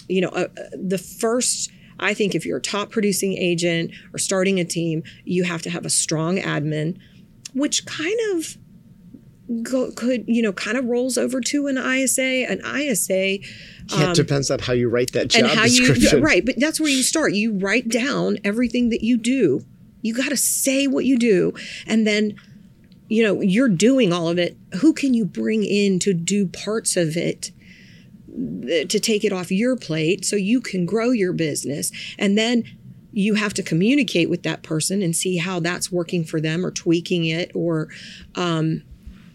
you 0.09 0.21
know 0.21 0.31
a, 0.35 0.45
a, 0.45 0.77
the 0.77 0.99
first 0.99 1.71
i 1.99 2.15
think 2.15 2.35
if 2.35 2.45
you're 2.47 2.59
a 2.59 2.63
top 2.63 2.91
producing 2.91 3.33
agent 3.35 3.91
or 4.13 4.19
starting 4.19 4.59
a 4.61 4.65
team 4.65 5.03
you 5.25 5.45
have 5.45 5.63
to 5.63 5.71
have 5.71 5.85
a 5.85 5.91
strong 5.91 6.37
admin 6.39 6.99
which 7.55 7.85
kind 7.87 8.19
of 8.35 8.57
go, 9.63 9.91
could 9.93 10.25
you 10.27 10.43
know 10.43 10.53
kind 10.53 10.77
of 10.77 10.87
rolls 10.87 11.19
over 11.19 11.41
to 11.41 11.67
an 11.67 11.77
ISA. 11.77 12.47
An 12.49 12.61
ISA. 12.65 13.39
Um, 13.95 14.11
it 14.11 14.15
depends 14.15 14.51
on 14.51 14.61
how 14.61 14.73
you 14.73 14.89
write 14.89 15.13
that 15.13 15.29
job 15.29 15.45
and 15.45 15.51
how 15.51 15.65
description. 15.65 16.19
You, 16.19 16.25
right, 16.25 16.45
but 16.45 16.55
that's 16.59 16.81
where 16.81 16.91
you 16.91 17.03
start. 17.03 17.35
You 17.35 17.59
write 17.59 17.89
down 17.89 18.39
everything 18.45 18.89
that 18.91 19.03
you 19.03 19.17
do. 19.17 19.61
You 20.01 20.15
got 20.15 20.31
to 20.31 20.37
say 20.37 20.87
what 20.87 21.05
you 21.05 21.19
do, 21.19 21.53
and 21.87 22.07
then 22.07 22.37
you 23.13 23.23
know 23.23 23.41
you're 23.41 23.69
doing 23.69 24.13
all 24.13 24.29
of 24.29 24.39
it. 24.39 24.57
Who 24.81 24.93
can 24.93 25.15
you 25.15 25.25
bring 25.25 25.65
in 25.65 25.99
to 26.01 26.13
do 26.15 26.47
parts 26.47 26.97
of 26.97 27.17
it? 27.17 27.53
to 28.35 28.99
take 28.99 29.25
it 29.25 29.33
off 29.33 29.53
your 29.53 29.77
plate 29.77 30.25
so 30.25 30.37
you 30.37 30.59
can 30.59 30.87
grow 30.87 31.11
your 31.11 31.35
business 31.35 31.93
and 32.19 32.39
then 32.39 32.65
you 33.13 33.35
have 33.35 33.53
to 33.53 33.63
communicate 33.63 34.31
with 34.31 34.43
that 34.43 34.63
person 34.63 35.03
and 35.03 35.15
see 35.15 35.37
how 35.37 35.61
that's 35.61 35.93
working 35.93 36.25
for 36.25 36.41
them 36.41 36.65
or 36.65 36.71
tweaking 36.71 37.27
it 37.27 37.51
or 37.55 37.89
um, 38.35 38.83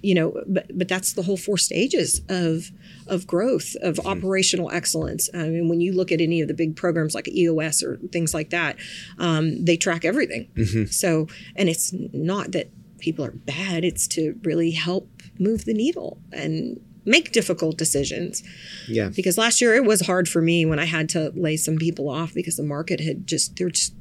you 0.01 0.15
know, 0.15 0.41
but 0.47 0.65
but 0.77 0.87
that's 0.87 1.13
the 1.13 1.23
whole 1.23 1.37
four 1.37 1.57
stages 1.57 2.21
of 2.29 2.71
of 3.07 3.27
growth 3.27 3.75
of 3.81 3.95
mm-hmm. 3.95 4.07
operational 4.07 4.71
excellence. 4.71 5.29
I 5.33 5.49
mean, 5.49 5.69
when 5.69 5.81
you 5.81 5.93
look 5.93 6.11
at 6.11 6.21
any 6.21 6.41
of 6.41 6.47
the 6.47 6.53
big 6.53 6.75
programs 6.75 7.15
like 7.15 7.27
EOS 7.27 7.83
or 7.83 7.97
things 8.11 8.33
like 8.33 8.51
that, 8.51 8.77
um, 9.19 9.63
they 9.65 9.77
track 9.77 10.05
everything. 10.05 10.47
Mm-hmm. 10.55 10.85
So, 10.85 11.27
and 11.55 11.67
it's 11.67 11.93
not 11.93 12.51
that 12.51 12.69
people 12.99 13.25
are 13.25 13.31
bad; 13.31 13.83
it's 13.83 14.07
to 14.09 14.39
really 14.43 14.71
help 14.71 15.09
move 15.39 15.65
the 15.65 15.73
needle 15.73 16.19
and 16.31 16.79
make 17.05 17.31
difficult 17.31 17.77
decisions. 17.77 18.43
Yeah. 18.87 19.09
Because 19.09 19.37
last 19.37 19.61
year 19.61 19.73
it 19.73 19.85
was 19.85 20.01
hard 20.01 20.27
for 20.27 20.41
me 20.41 20.65
when 20.65 20.77
I 20.77 20.85
had 20.85 21.07
to 21.09 21.31
lay 21.35 21.55
some 21.55 21.77
people 21.77 22.09
off 22.09 22.33
because 22.33 22.57
the 22.57 22.63
market 22.63 22.99
had 22.99 23.25
just 23.25 23.55
there 23.55 23.69
just 23.69 23.93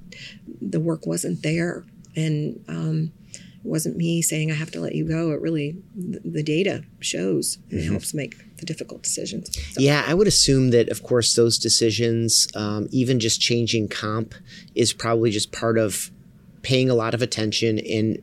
the 0.61 0.81
work 0.81 1.07
wasn't 1.07 1.43
there 1.43 1.85
and 2.17 2.63
um, 2.69 3.13
wasn't 3.63 3.97
me 3.97 4.23
saying 4.23 4.51
I 4.51 4.55
have 4.55 4.71
to 4.73 4.81
let 4.81 4.95
you 4.95 5.07
go. 5.07 5.31
It 5.31 5.41
really, 5.41 5.77
the 5.95 6.43
data 6.43 6.85
shows 7.01 7.59
and 7.71 7.81
mm-hmm. 7.81 7.91
helps 7.91 8.15
make 8.15 8.57
the 8.57 8.67
difficult 8.67 9.03
decisions. 9.03 9.51
So. 9.73 9.81
Yeah, 9.81 10.05
I 10.07 10.15
would 10.15 10.27
assume 10.27 10.71
that, 10.71 10.89
of 10.89 11.03
course, 11.03 11.35
those 11.35 11.59
decisions, 11.59 12.49
um, 12.55 12.89
even 12.91 13.21
just 13.21 13.41
changing 13.41 13.89
comp, 13.89 14.35
is 14.75 14.93
probably 14.93 15.31
just 15.31 15.53
part 15.53 15.79
of 15.79 16.11
paying 16.63 16.89
a 16.89 16.95
lot 16.95 17.15
of 17.15 17.23
attention 17.23 17.79
and 17.79 18.21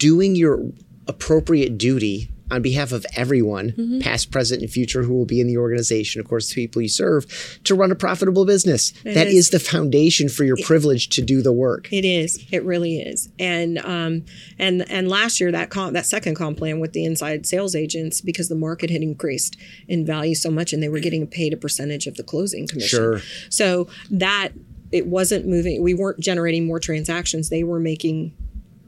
doing 0.00 0.34
your 0.34 0.60
appropriate 1.06 1.78
duty 1.78 2.30
on 2.50 2.62
behalf 2.62 2.90
of 2.90 3.06
everyone, 3.14 3.70
mm-hmm. 3.70 4.00
past, 4.00 4.32
present, 4.32 4.60
and 4.60 4.68
future, 4.68 5.04
who 5.04 5.14
will 5.14 5.24
be 5.24 5.40
in 5.40 5.46
the 5.46 5.56
organization, 5.56 6.20
of 6.20 6.26
course, 6.26 6.48
the 6.48 6.54
people 6.56 6.82
you 6.82 6.88
serve, 6.88 7.60
to 7.62 7.76
run 7.76 7.92
a 7.92 7.94
profitable 7.94 8.44
business. 8.44 8.92
It 9.04 9.14
that 9.14 9.28
is. 9.28 9.34
is. 9.34 9.50
the 9.50 9.60
foundation 9.60 10.28
for 10.28 10.42
your 10.42 10.58
it, 10.58 10.64
privilege 10.64 11.10
to 11.10 11.22
do 11.22 11.42
the 11.42 11.52
work. 11.52 11.92
It 11.92 12.04
is. 12.04 12.44
It 12.50 12.64
really 12.64 12.98
is. 12.98 13.28
And 13.38 13.78
um, 13.78 14.24
and 14.58 14.90
and 14.90 15.08
last 15.08 15.38
year 15.38 15.52
that 15.52 15.70
comp, 15.70 15.92
that 15.92 16.06
second 16.06 16.34
comp 16.34 16.58
plan 16.58 16.80
with 16.80 16.92
the 16.92 17.04
inside 17.04 17.46
sales 17.46 17.76
agents, 17.76 18.20
because 18.20 18.48
the 18.48 18.56
market 18.56 18.90
had 18.90 19.02
increased 19.02 19.56
in 19.86 20.04
value 20.04 20.34
so 20.34 20.50
much, 20.50 20.72
and 20.72 20.82
they 20.82 20.88
were 20.88 20.98
getting 20.98 21.28
paid 21.28 21.52
a 21.52 21.56
percentage 21.56 22.08
of 22.08 22.16
the 22.16 22.24
closing 22.24 22.66
commission. 22.66 22.98
Sure. 22.98 23.20
So 23.48 23.86
that 24.10 24.50
it 24.90 25.06
wasn't 25.06 25.46
moving. 25.46 25.82
We 25.82 25.94
weren't 25.94 26.18
generating 26.18 26.66
more 26.66 26.80
transactions. 26.80 27.48
They 27.48 27.62
were 27.62 27.78
making 27.78 28.34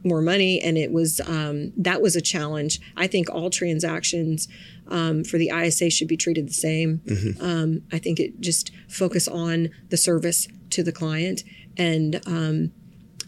more 0.04 0.22
money 0.22 0.60
and 0.60 0.76
it 0.76 0.90
was 0.90 1.20
um, 1.26 1.72
that 1.76 2.02
was 2.02 2.16
a 2.16 2.20
challenge. 2.20 2.80
I 2.96 3.06
think 3.06 3.30
all 3.30 3.50
transactions 3.50 4.48
um, 4.88 5.24
for 5.24 5.38
the 5.38 5.50
isa 5.50 5.90
should 5.90 6.08
be 6.08 6.16
treated 6.16 6.48
the 6.48 6.54
same. 6.54 6.98
Mm-hmm. 7.06 7.44
um, 7.44 7.82
i 7.92 7.98
think 7.98 8.18
it 8.20 8.40
just 8.40 8.72
focus 8.88 9.28
on 9.28 9.70
the 9.90 9.96
service 9.96 10.48
to 10.70 10.82
the 10.82 10.92
client 10.92 11.44
and 11.76 12.20
um, 12.26 12.72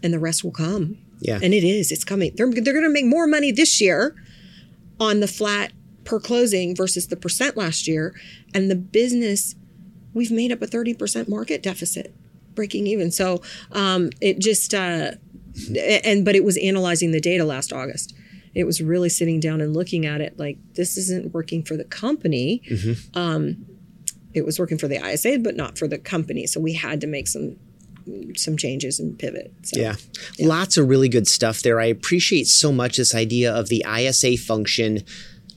and 0.03 0.13
the 0.13 0.19
rest 0.19 0.43
will 0.43 0.51
come. 0.51 0.97
Yeah. 1.19 1.39
And 1.41 1.53
it 1.53 1.63
is 1.63 1.91
it's 1.91 2.03
coming. 2.03 2.33
They're, 2.35 2.51
they're 2.51 2.73
going 2.73 2.83
to 2.83 2.89
make 2.89 3.05
more 3.05 3.27
money 3.27 3.51
this 3.51 3.81
year 3.81 4.15
on 4.99 5.19
the 5.19 5.27
flat 5.27 5.71
per 6.03 6.19
closing 6.19 6.75
versus 6.75 7.07
the 7.07 7.15
percent 7.15 7.57
last 7.57 7.87
year 7.87 8.13
and 8.53 8.69
the 8.69 8.75
business 8.75 9.55
we've 10.13 10.31
made 10.31 10.51
up 10.51 10.61
a 10.61 10.67
30% 10.67 11.27
market 11.27 11.61
deficit 11.61 12.13
breaking 12.53 12.87
even. 12.87 13.11
So 13.11 13.41
um, 13.71 14.11
it 14.21 14.39
just 14.39 14.73
uh, 14.73 15.11
and 16.03 16.25
but 16.25 16.35
it 16.35 16.43
was 16.43 16.57
analyzing 16.57 17.11
the 17.11 17.21
data 17.21 17.43
last 17.43 17.71
August. 17.71 18.15
It 18.53 18.63
was 18.63 18.81
really 18.81 19.09
sitting 19.09 19.39
down 19.39 19.59
and 19.59 19.73
looking 19.73 20.05
at 20.05 20.21
it 20.21 20.39
like 20.39 20.57
this 20.75 20.97
isn't 20.97 21.33
working 21.33 21.63
for 21.63 21.75
the 21.75 21.83
company. 21.83 22.61
Mm-hmm. 22.69 23.17
Um, 23.17 23.65
it 24.33 24.45
was 24.45 24.59
working 24.59 24.77
for 24.77 24.87
the 24.87 24.95
ISA, 24.95 25.39
but 25.39 25.55
not 25.55 25.77
for 25.77 25.87
the 25.87 25.97
company. 25.97 26.47
So 26.47 26.59
we 26.59 26.73
had 26.73 27.01
to 27.01 27.07
make 27.07 27.27
some 27.27 27.57
some 28.35 28.55
changes 28.57 28.99
and 28.99 29.17
pivot. 29.17 29.51
So, 29.63 29.79
yeah. 29.79 29.95
yeah. 30.37 30.47
Lots 30.47 30.77
of 30.77 30.87
really 30.87 31.09
good 31.09 31.27
stuff 31.27 31.61
there. 31.61 31.79
I 31.79 31.85
appreciate 31.85 32.47
so 32.47 32.71
much 32.71 32.97
this 32.97 33.15
idea 33.15 33.53
of 33.53 33.69
the 33.69 33.83
ISA 33.87 34.37
function. 34.37 35.03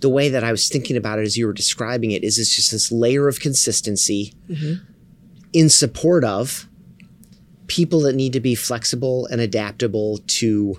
The 0.00 0.08
way 0.08 0.28
that 0.28 0.44
I 0.44 0.50
was 0.50 0.68
thinking 0.68 0.96
about 0.96 1.18
it 1.18 1.22
as 1.22 1.36
you 1.36 1.46
were 1.46 1.52
describing 1.52 2.12
it 2.12 2.24
is 2.24 2.38
it's 2.38 2.54
just 2.54 2.70
this 2.70 2.90
layer 2.90 3.28
of 3.28 3.40
consistency 3.40 4.34
mm-hmm. 4.48 4.84
in 5.52 5.68
support 5.68 6.24
of 6.24 6.67
people 7.68 8.00
that 8.00 8.14
need 8.14 8.32
to 8.32 8.40
be 8.40 8.54
flexible 8.54 9.26
and 9.26 9.40
adaptable 9.40 10.18
to 10.26 10.76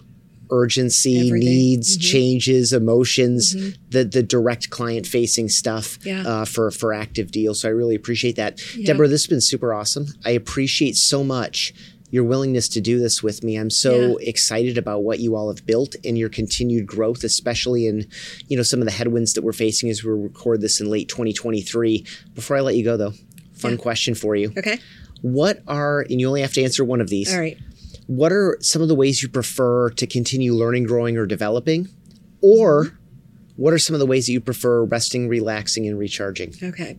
urgency, 0.51 1.27
Everything. 1.27 1.39
needs, 1.39 1.97
mm-hmm. 1.97 2.11
changes, 2.11 2.73
emotions, 2.73 3.55
mm-hmm. 3.55 3.81
the 3.89 4.03
the 4.03 4.23
direct 4.23 4.69
client 4.69 5.05
facing 5.05 5.49
stuff 5.49 5.99
yeah. 6.03 6.23
uh, 6.27 6.45
for 6.45 6.71
for 6.71 6.93
active 6.93 7.31
deals. 7.31 7.61
So 7.61 7.69
I 7.69 7.71
really 7.71 7.95
appreciate 7.95 8.35
that, 8.35 8.59
yeah. 8.75 8.87
Debra. 8.87 9.07
This 9.07 9.23
has 9.23 9.27
been 9.27 9.41
super 9.41 9.73
awesome. 9.73 10.07
I 10.25 10.31
appreciate 10.31 10.95
so 10.95 11.23
much 11.23 11.73
your 12.11 12.23
willingness 12.23 12.67
to 12.69 12.81
do 12.81 12.99
this 12.99 13.21
with 13.21 13.43
me. 13.43 13.55
I'm 13.55 13.69
so 13.69 14.19
yeah. 14.19 14.29
excited 14.29 14.79
about 14.79 15.03
what 15.03 15.19
you 15.19 15.35
all 15.35 15.53
have 15.53 15.63
built 15.67 15.95
and 16.03 16.17
your 16.17 16.29
continued 16.29 16.87
growth, 16.87 17.23
especially 17.23 17.85
in, 17.85 18.07
you 18.47 18.57
know, 18.57 18.63
some 18.63 18.79
of 18.79 18.85
the 18.85 18.91
headwinds 18.91 19.33
that 19.33 19.43
we're 19.43 19.53
facing 19.53 19.91
as 19.91 20.03
we 20.03 20.11
record 20.11 20.61
this 20.61 20.81
in 20.81 20.89
late 20.89 21.07
2023. 21.07 22.03
Before 22.33 22.57
I 22.57 22.61
let 22.61 22.75
you 22.75 22.83
go 22.83 22.97
though, 22.97 23.13
fun 23.53 23.77
question 23.77 24.15
for 24.15 24.35
you. 24.35 24.51
Okay. 24.57 24.79
What 25.21 25.61
are, 25.67 26.01
and 26.01 26.19
you 26.19 26.27
only 26.27 26.41
have 26.41 26.53
to 26.53 26.63
answer 26.63 26.83
one 26.83 27.01
of 27.01 27.09
these. 27.09 27.33
All 27.33 27.39
right. 27.39 27.57
What 28.07 28.31
are 28.31 28.57
some 28.61 28.81
of 28.81 28.87
the 28.87 28.95
ways 28.95 29.21
you 29.21 29.29
prefer 29.29 29.91
to 29.91 30.07
continue 30.07 30.53
learning, 30.53 30.85
growing, 30.85 31.17
or 31.17 31.25
developing? 31.25 31.89
Or 32.41 32.97
what 33.55 33.73
are 33.73 33.77
some 33.77 33.93
of 33.93 33.99
the 33.99 34.05
ways 34.05 34.25
that 34.27 34.31
you 34.31 34.41
prefer 34.41 34.83
resting, 34.83 35.27
relaxing, 35.27 35.85
and 35.85 35.99
recharging? 35.99 36.53
Okay. 36.63 36.97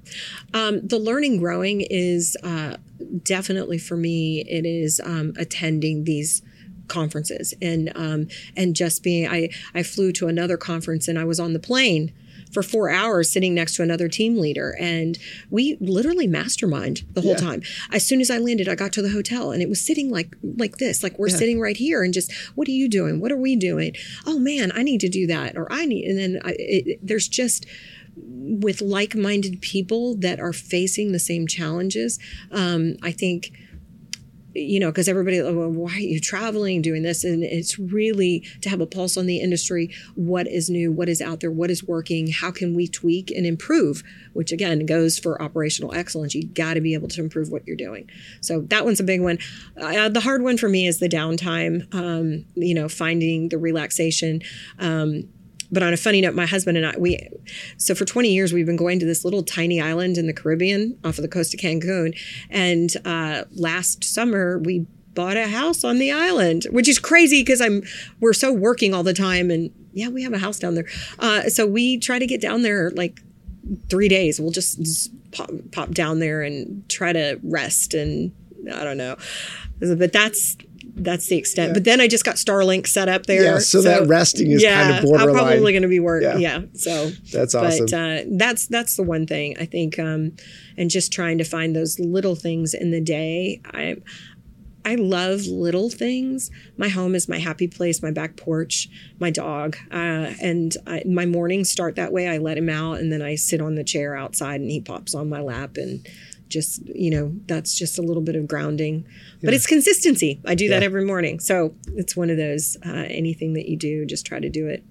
Um, 0.52 0.86
the 0.86 0.98
learning, 0.98 1.38
growing 1.38 1.80
is 1.80 2.36
uh, 2.44 2.76
definitely 3.22 3.78
for 3.78 3.96
me, 3.96 4.44
it 4.46 4.66
is 4.66 5.00
um, 5.02 5.32
attending 5.38 6.04
these 6.04 6.42
conferences 6.90 7.54
and 7.62 7.90
um, 7.94 8.28
and 8.56 8.76
just 8.76 9.02
being 9.02 9.26
I 9.26 9.48
I 9.74 9.82
flew 9.82 10.12
to 10.12 10.26
another 10.26 10.58
conference 10.58 11.08
and 11.08 11.18
I 11.18 11.24
was 11.24 11.40
on 11.40 11.54
the 11.54 11.58
plane 11.58 12.12
for 12.52 12.62
four 12.62 12.90
hours 12.90 13.30
sitting 13.30 13.54
next 13.54 13.76
to 13.76 13.82
another 13.82 14.08
team 14.08 14.38
leader. 14.38 14.76
And 14.80 15.18
we 15.50 15.76
literally 15.80 16.26
mastermind 16.26 17.02
the 17.12 17.20
whole 17.20 17.32
yeah. 17.32 17.38
time. 17.38 17.62
As 17.92 18.06
soon 18.06 18.20
as 18.20 18.30
I 18.30 18.38
landed, 18.38 18.68
I 18.68 18.74
got 18.74 18.92
to 18.94 19.02
the 19.02 19.10
hotel 19.10 19.52
and 19.52 19.62
it 19.62 19.68
was 19.68 19.84
sitting 19.84 20.10
like 20.10 20.36
like 20.42 20.78
this, 20.78 21.02
like 21.02 21.18
we're 21.18 21.28
yeah. 21.28 21.36
sitting 21.36 21.60
right 21.60 21.76
here 21.76 22.02
and 22.02 22.12
just, 22.12 22.32
what 22.54 22.68
are 22.68 22.72
you 22.72 22.88
doing? 22.88 23.20
What 23.20 23.32
are 23.32 23.36
we 23.36 23.56
doing? 23.56 23.94
Oh 24.26 24.38
man, 24.38 24.72
I 24.74 24.82
need 24.82 25.00
to 25.00 25.08
do 25.08 25.26
that. 25.26 25.56
Or 25.56 25.70
I 25.72 25.86
need, 25.86 26.06
and 26.06 26.18
then 26.18 26.40
I, 26.44 26.56
it, 26.58 26.98
there's 27.02 27.28
just, 27.28 27.66
with 28.16 28.80
like-minded 28.82 29.62
people 29.62 30.16
that 30.16 30.40
are 30.40 30.52
facing 30.52 31.12
the 31.12 31.18
same 31.18 31.46
challenges 31.46 32.18
um, 32.50 32.96
i 33.02 33.12
think 33.12 33.52
you 34.54 34.80
know, 34.80 34.90
because 34.90 35.08
everybody, 35.08 35.40
oh, 35.40 35.52
well, 35.52 35.70
why 35.70 35.94
are 35.94 36.00
you 36.00 36.20
traveling, 36.20 36.82
doing 36.82 37.02
this? 37.02 37.24
And 37.24 37.42
it's 37.42 37.78
really 37.78 38.40
to 38.62 38.68
have 38.68 38.80
a 38.80 38.86
pulse 38.86 39.16
on 39.16 39.26
the 39.26 39.38
industry. 39.38 39.90
What 40.14 40.46
is 40.46 40.68
new? 40.68 40.92
What 40.92 41.08
is 41.08 41.20
out 41.20 41.40
there? 41.40 41.50
What 41.50 41.70
is 41.70 41.84
working? 41.84 42.28
How 42.28 42.50
can 42.50 42.74
we 42.74 42.88
tweak 42.88 43.30
and 43.30 43.46
improve? 43.46 44.02
Which 44.32 44.52
again 44.52 44.86
goes 44.86 45.18
for 45.18 45.40
operational 45.40 45.94
excellence. 45.94 46.34
You 46.34 46.46
got 46.46 46.74
to 46.74 46.80
be 46.80 46.94
able 46.94 47.08
to 47.08 47.20
improve 47.20 47.50
what 47.50 47.66
you're 47.66 47.76
doing. 47.76 48.08
So 48.40 48.62
that 48.62 48.84
one's 48.84 49.00
a 49.00 49.04
big 49.04 49.20
one. 49.20 49.38
Uh, 49.76 50.08
the 50.08 50.20
hard 50.20 50.42
one 50.42 50.58
for 50.58 50.68
me 50.68 50.86
is 50.86 50.98
the 50.98 51.08
downtime. 51.08 51.92
Um, 51.94 52.44
you 52.54 52.74
know, 52.74 52.88
finding 52.88 53.48
the 53.48 53.58
relaxation. 53.58 54.42
Um, 54.78 55.28
but 55.72 55.82
on 55.82 55.92
a 55.92 55.96
funny 55.96 56.20
note, 56.20 56.34
my 56.34 56.46
husband 56.46 56.76
and 56.76 56.86
I, 56.86 56.96
we, 56.98 57.28
so 57.76 57.94
for 57.94 58.04
20 58.04 58.32
years, 58.32 58.52
we've 58.52 58.66
been 58.66 58.76
going 58.76 58.98
to 58.98 59.06
this 59.06 59.24
little 59.24 59.42
tiny 59.42 59.80
island 59.80 60.18
in 60.18 60.26
the 60.26 60.32
Caribbean 60.32 60.98
off 61.04 61.18
of 61.18 61.22
the 61.22 61.28
coast 61.28 61.54
of 61.54 61.60
Cancun. 61.60 62.18
And 62.50 62.90
uh, 63.04 63.44
last 63.52 64.04
summer, 64.04 64.58
we 64.58 64.86
bought 65.14 65.36
a 65.36 65.48
house 65.48 65.84
on 65.84 65.98
the 65.98 66.10
island, 66.10 66.64
which 66.70 66.88
is 66.88 66.98
crazy 66.98 67.42
because 67.42 67.60
I'm, 67.60 67.82
we're 68.20 68.32
so 68.32 68.52
working 68.52 68.94
all 68.94 69.02
the 69.02 69.14
time. 69.14 69.50
And 69.50 69.70
yeah, 69.92 70.08
we 70.08 70.22
have 70.22 70.32
a 70.32 70.38
house 70.38 70.58
down 70.58 70.74
there. 70.74 70.86
Uh, 71.18 71.42
so 71.48 71.66
we 71.66 71.98
try 71.98 72.18
to 72.18 72.26
get 72.26 72.40
down 72.40 72.62
there 72.62 72.90
like 72.90 73.20
three 73.88 74.08
days. 74.08 74.40
We'll 74.40 74.52
just, 74.52 74.78
just 74.78 75.12
pop, 75.32 75.50
pop 75.72 75.90
down 75.90 76.18
there 76.18 76.42
and 76.42 76.88
try 76.88 77.12
to 77.12 77.38
rest 77.42 77.94
and 77.94 78.32
I 78.72 78.84
don't 78.84 78.98
know. 78.98 79.16
But 79.80 80.12
that's 80.12 80.56
that's 80.94 81.26
the 81.26 81.36
extent. 81.36 81.70
Yeah. 81.70 81.74
But 81.74 81.84
then 81.84 82.00
I 82.00 82.08
just 82.08 82.24
got 82.24 82.36
Starlink 82.36 82.86
set 82.86 83.08
up 83.08 83.26
there. 83.26 83.42
Yeah, 83.42 83.58
so, 83.58 83.80
so 83.80 83.82
that 83.82 84.06
resting 84.08 84.50
is 84.50 84.62
yeah, 84.62 84.82
kind 84.82 84.98
of 84.98 85.04
borderline. 85.04 85.28
I'm 85.28 85.34
probably 85.34 85.72
going 85.72 85.82
to 85.82 85.88
be 85.88 86.00
working. 86.00 86.40
Yeah. 86.40 86.58
yeah. 86.58 86.66
so 86.74 87.10
that's 87.32 87.54
awesome. 87.54 87.86
But 87.86 87.94
uh, 87.94 88.22
that's 88.30 88.66
that's 88.66 88.96
the 88.96 89.02
one 89.02 89.26
thing 89.26 89.56
I 89.58 89.66
think, 89.66 89.98
um, 89.98 90.36
and 90.76 90.90
just 90.90 91.12
trying 91.12 91.38
to 91.38 91.44
find 91.44 91.74
those 91.74 91.98
little 91.98 92.34
things 92.34 92.74
in 92.74 92.90
the 92.90 93.00
day. 93.00 93.60
I 93.66 93.96
I 94.84 94.94
love 94.94 95.46
little 95.46 95.90
things. 95.90 96.50
My 96.76 96.88
home 96.88 97.14
is 97.14 97.28
my 97.28 97.38
happy 97.38 97.68
place, 97.68 98.02
my 98.02 98.10
back 98.10 98.36
porch, 98.36 98.88
my 99.18 99.30
dog, 99.30 99.76
uh, 99.92 100.32
and 100.40 100.74
I, 100.86 101.02
my 101.06 101.26
mornings 101.26 101.70
start 101.70 101.96
that 101.96 102.12
way. 102.12 102.28
I 102.28 102.38
let 102.38 102.56
him 102.56 102.68
out, 102.68 102.98
and 102.98 103.12
then 103.12 103.22
I 103.22 103.34
sit 103.34 103.60
on 103.60 103.74
the 103.74 103.84
chair 103.84 104.16
outside, 104.16 104.60
and 104.60 104.70
he 104.70 104.80
pops 104.80 105.14
on 105.14 105.28
my 105.28 105.40
lap 105.40 105.76
and 105.76 106.06
just 106.50 106.86
you 106.86 107.10
know 107.10 107.32
that's 107.46 107.76
just 107.78 107.98
a 107.98 108.02
little 108.02 108.22
bit 108.22 108.36
of 108.36 108.46
grounding 108.46 109.04
yeah. 109.06 109.38
but 109.44 109.54
it's 109.54 109.66
consistency 109.66 110.40
i 110.46 110.54
do 110.54 110.64
yeah. 110.64 110.70
that 110.70 110.82
every 110.82 111.04
morning 111.04 111.40
so 111.40 111.74
it's 111.94 112.16
one 112.16 112.28
of 112.28 112.36
those 112.36 112.76
uh, 112.84 113.06
anything 113.08 113.54
that 113.54 113.68
you 113.68 113.76
do 113.76 114.04
just 114.04 114.26
try 114.26 114.38
to 114.38 114.50
do 114.50 114.66
it 114.66 114.84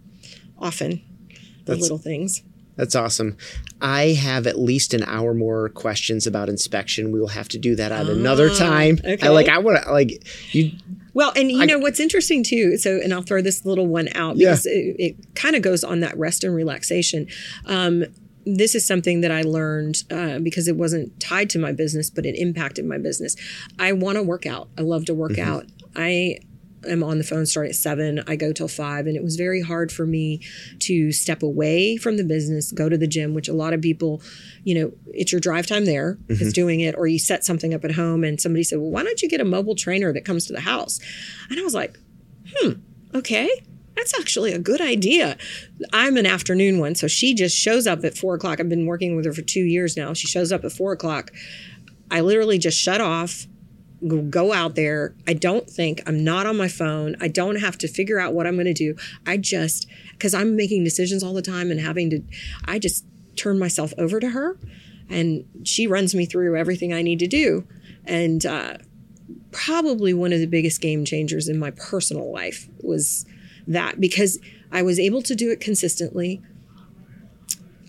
often 0.57 1.01
the 1.65 1.75
little 1.75 1.99
things 1.99 2.41
that's 2.75 2.95
awesome. 2.95 3.35
I 3.81 4.13
have 4.13 4.47
at 4.47 4.57
least 4.57 4.93
an 4.93 5.03
hour 5.03 5.33
more 5.33 5.67
questions 5.67 6.25
about 6.25 6.47
inspection. 6.47 7.11
We 7.11 7.19
will 7.19 7.27
have 7.27 7.49
to 7.49 7.57
do 7.57 7.75
that 7.75 7.91
at 7.91 8.07
another 8.07 8.49
ah, 8.49 8.57
time. 8.57 8.99
Okay. 9.03 9.27
I 9.27 9.31
like 9.31 9.49
I 9.49 9.57
want 9.57 9.83
to 9.83 9.91
like 9.91 10.25
you 10.53 10.71
well, 11.13 11.33
and 11.35 11.51
you 11.51 11.61
I, 11.61 11.65
know 11.65 11.79
what's 11.79 11.99
interesting 11.99 12.43
too. 12.43 12.77
So, 12.77 12.97
and 13.03 13.13
I'll 13.13 13.21
throw 13.21 13.41
this 13.41 13.65
little 13.65 13.87
one 13.87 14.07
out 14.15 14.37
because 14.37 14.65
yeah. 14.65 14.71
it, 14.71 14.95
it 14.97 15.35
kind 15.35 15.55
of 15.57 15.61
goes 15.61 15.83
on 15.83 15.99
that 15.99 16.17
rest 16.17 16.45
and 16.45 16.55
relaxation. 16.55 17.27
Um, 17.65 18.05
this 18.45 18.75
is 18.75 18.85
something 18.85 19.21
that 19.21 19.31
I 19.31 19.41
learned 19.41 20.03
uh, 20.09 20.39
because 20.39 20.67
it 20.67 20.75
wasn't 20.75 21.19
tied 21.19 21.49
to 21.51 21.59
my 21.59 21.71
business, 21.71 22.09
but 22.09 22.25
it 22.25 22.35
impacted 22.35 22.85
my 22.85 22.97
business. 22.97 23.35
I 23.77 23.91
want 23.93 24.17
to 24.17 24.23
work 24.23 24.45
out. 24.45 24.69
I 24.77 24.81
love 24.81 25.05
to 25.05 25.13
work 25.13 25.33
mm-hmm. 25.33 25.49
out. 25.49 25.65
I 25.95 26.39
am 26.87 27.03
on 27.03 27.17
the 27.17 27.23
phone 27.23 27.45
start 27.45 27.67
at 27.67 27.75
seven. 27.75 28.23
I 28.27 28.35
go 28.35 28.53
till 28.53 28.67
five, 28.67 29.07
and 29.07 29.15
it 29.15 29.23
was 29.23 29.35
very 29.35 29.61
hard 29.61 29.91
for 29.91 30.05
me 30.05 30.41
to 30.79 31.11
step 31.11 31.43
away 31.43 31.97
from 31.97 32.17
the 32.17 32.23
business, 32.23 32.71
go 32.71 32.89
to 32.89 32.97
the 32.97 33.07
gym, 33.07 33.33
which 33.33 33.47
a 33.47 33.53
lot 33.53 33.73
of 33.73 33.81
people, 33.81 34.21
you 34.63 34.75
know, 34.75 34.91
it's 35.07 35.31
your 35.31 35.41
drive 35.41 35.67
time 35.67 35.85
there 35.85 36.17
mm-hmm. 36.27 36.41
is 36.41 36.53
doing 36.53 36.79
it, 36.79 36.95
or 36.97 37.07
you 37.07 37.19
set 37.19 37.43
something 37.43 37.73
up 37.73 37.83
at 37.83 37.91
home, 37.91 38.23
and 38.23 38.39
somebody 38.39 38.63
said, 38.63 38.79
"Well, 38.79 38.91
why 38.91 39.03
don't 39.03 39.21
you 39.21 39.29
get 39.29 39.41
a 39.41 39.45
mobile 39.45 39.75
trainer 39.75 40.13
that 40.13 40.25
comes 40.25 40.45
to 40.47 40.53
the 40.53 40.61
house?" 40.61 40.99
And 41.49 41.59
I 41.59 41.63
was 41.63 41.73
like, 41.73 41.97
"Hmm, 42.55 42.71
okay." 43.13 43.49
That's 43.99 44.17
actually 44.17 44.53
a 44.53 44.59
good 44.59 44.79
idea. 44.79 45.37
I'm 45.91 46.15
an 46.15 46.25
afternoon 46.25 46.79
one, 46.79 46.95
so 46.95 47.07
she 47.07 47.33
just 47.33 47.55
shows 47.55 47.85
up 47.85 48.03
at 48.05 48.17
four 48.17 48.35
o'clock. 48.35 48.59
I've 48.59 48.69
been 48.69 48.85
working 48.85 49.15
with 49.15 49.25
her 49.25 49.33
for 49.33 49.41
two 49.41 49.63
years 49.63 49.97
now. 49.97 50.13
She 50.13 50.25
shows 50.25 50.51
up 50.53 50.63
at 50.63 50.71
four 50.71 50.93
o'clock. 50.93 51.31
I 52.09 52.21
literally 52.21 52.57
just 52.57 52.77
shut 52.79 53.01
off, 53.01 53.45
go 54.29 54.53
out 54.53 54.75
there. 54.75 55.13
I 55.27 55.33
don't 55.33 55.69
think 55.69 56.01
I'm 56.07 56.23
not 56.23 56.45
on 56.45 56.55
my 56.55 56.69
phone. 56.69 57.17
I 57.19 57.27
don't 57.27 57.57
have 57.57 57.77
to 57.79 57.87
figure 57.89 58.19
out 58.19 58.33
what 58.33 58.47
I'm 58.47 58.55
going 58.55 58.65
to 58.65 58.73
do. 58.73 58.95
I 59.25 59.35
just, 59.35 59.85
because 60.13 60.33
I'm 60.33 60.55
making 60.55 60.85
decisions 60.85 61.21
all 61.21 61.33
the 61.33 61.41
time 61.41 61.69
and 61.69 61.79
having 61.79 62.09
to, 62.11 62.23
I 62.65 62.79
just 62.79 63.05
turn 63.35 63.59
myself 63.59 63.93
over 63.97 64.21
to 64.21 64.29
her 64.29 64.57
and 65.09 65.45
she 65.65 65.87
runs 65.87 66.15
me 66.15 66.25
through 66.25 66.55
everything 66.55 66.93
I 66.93 67.01
need 67.01 67.19
to 67.19 67.27
do. 67.27 67.67
And, 68.05 68.45
uh, 68.45 68.77
probably 69.51 70.13
one 70.13 70.31
of 70.31 70.39
the 70.39 70.45
biggest 70.45 70.79
game 70.79 71.03
changers 71.03 71.49
in 71.49 71.57
my 71.57 71.71
personal 71.71 72.31
life 72.31 72.67
was 72.81 73.25
that 73.69 74.01
because 74.01 74.39
I 74.71 74.81
was 74.81 74.99
able 74.99 75.21
to 75.21 75.35
do 75.35 75.51
it 75.51 75.61
consistently. 75.61 76.41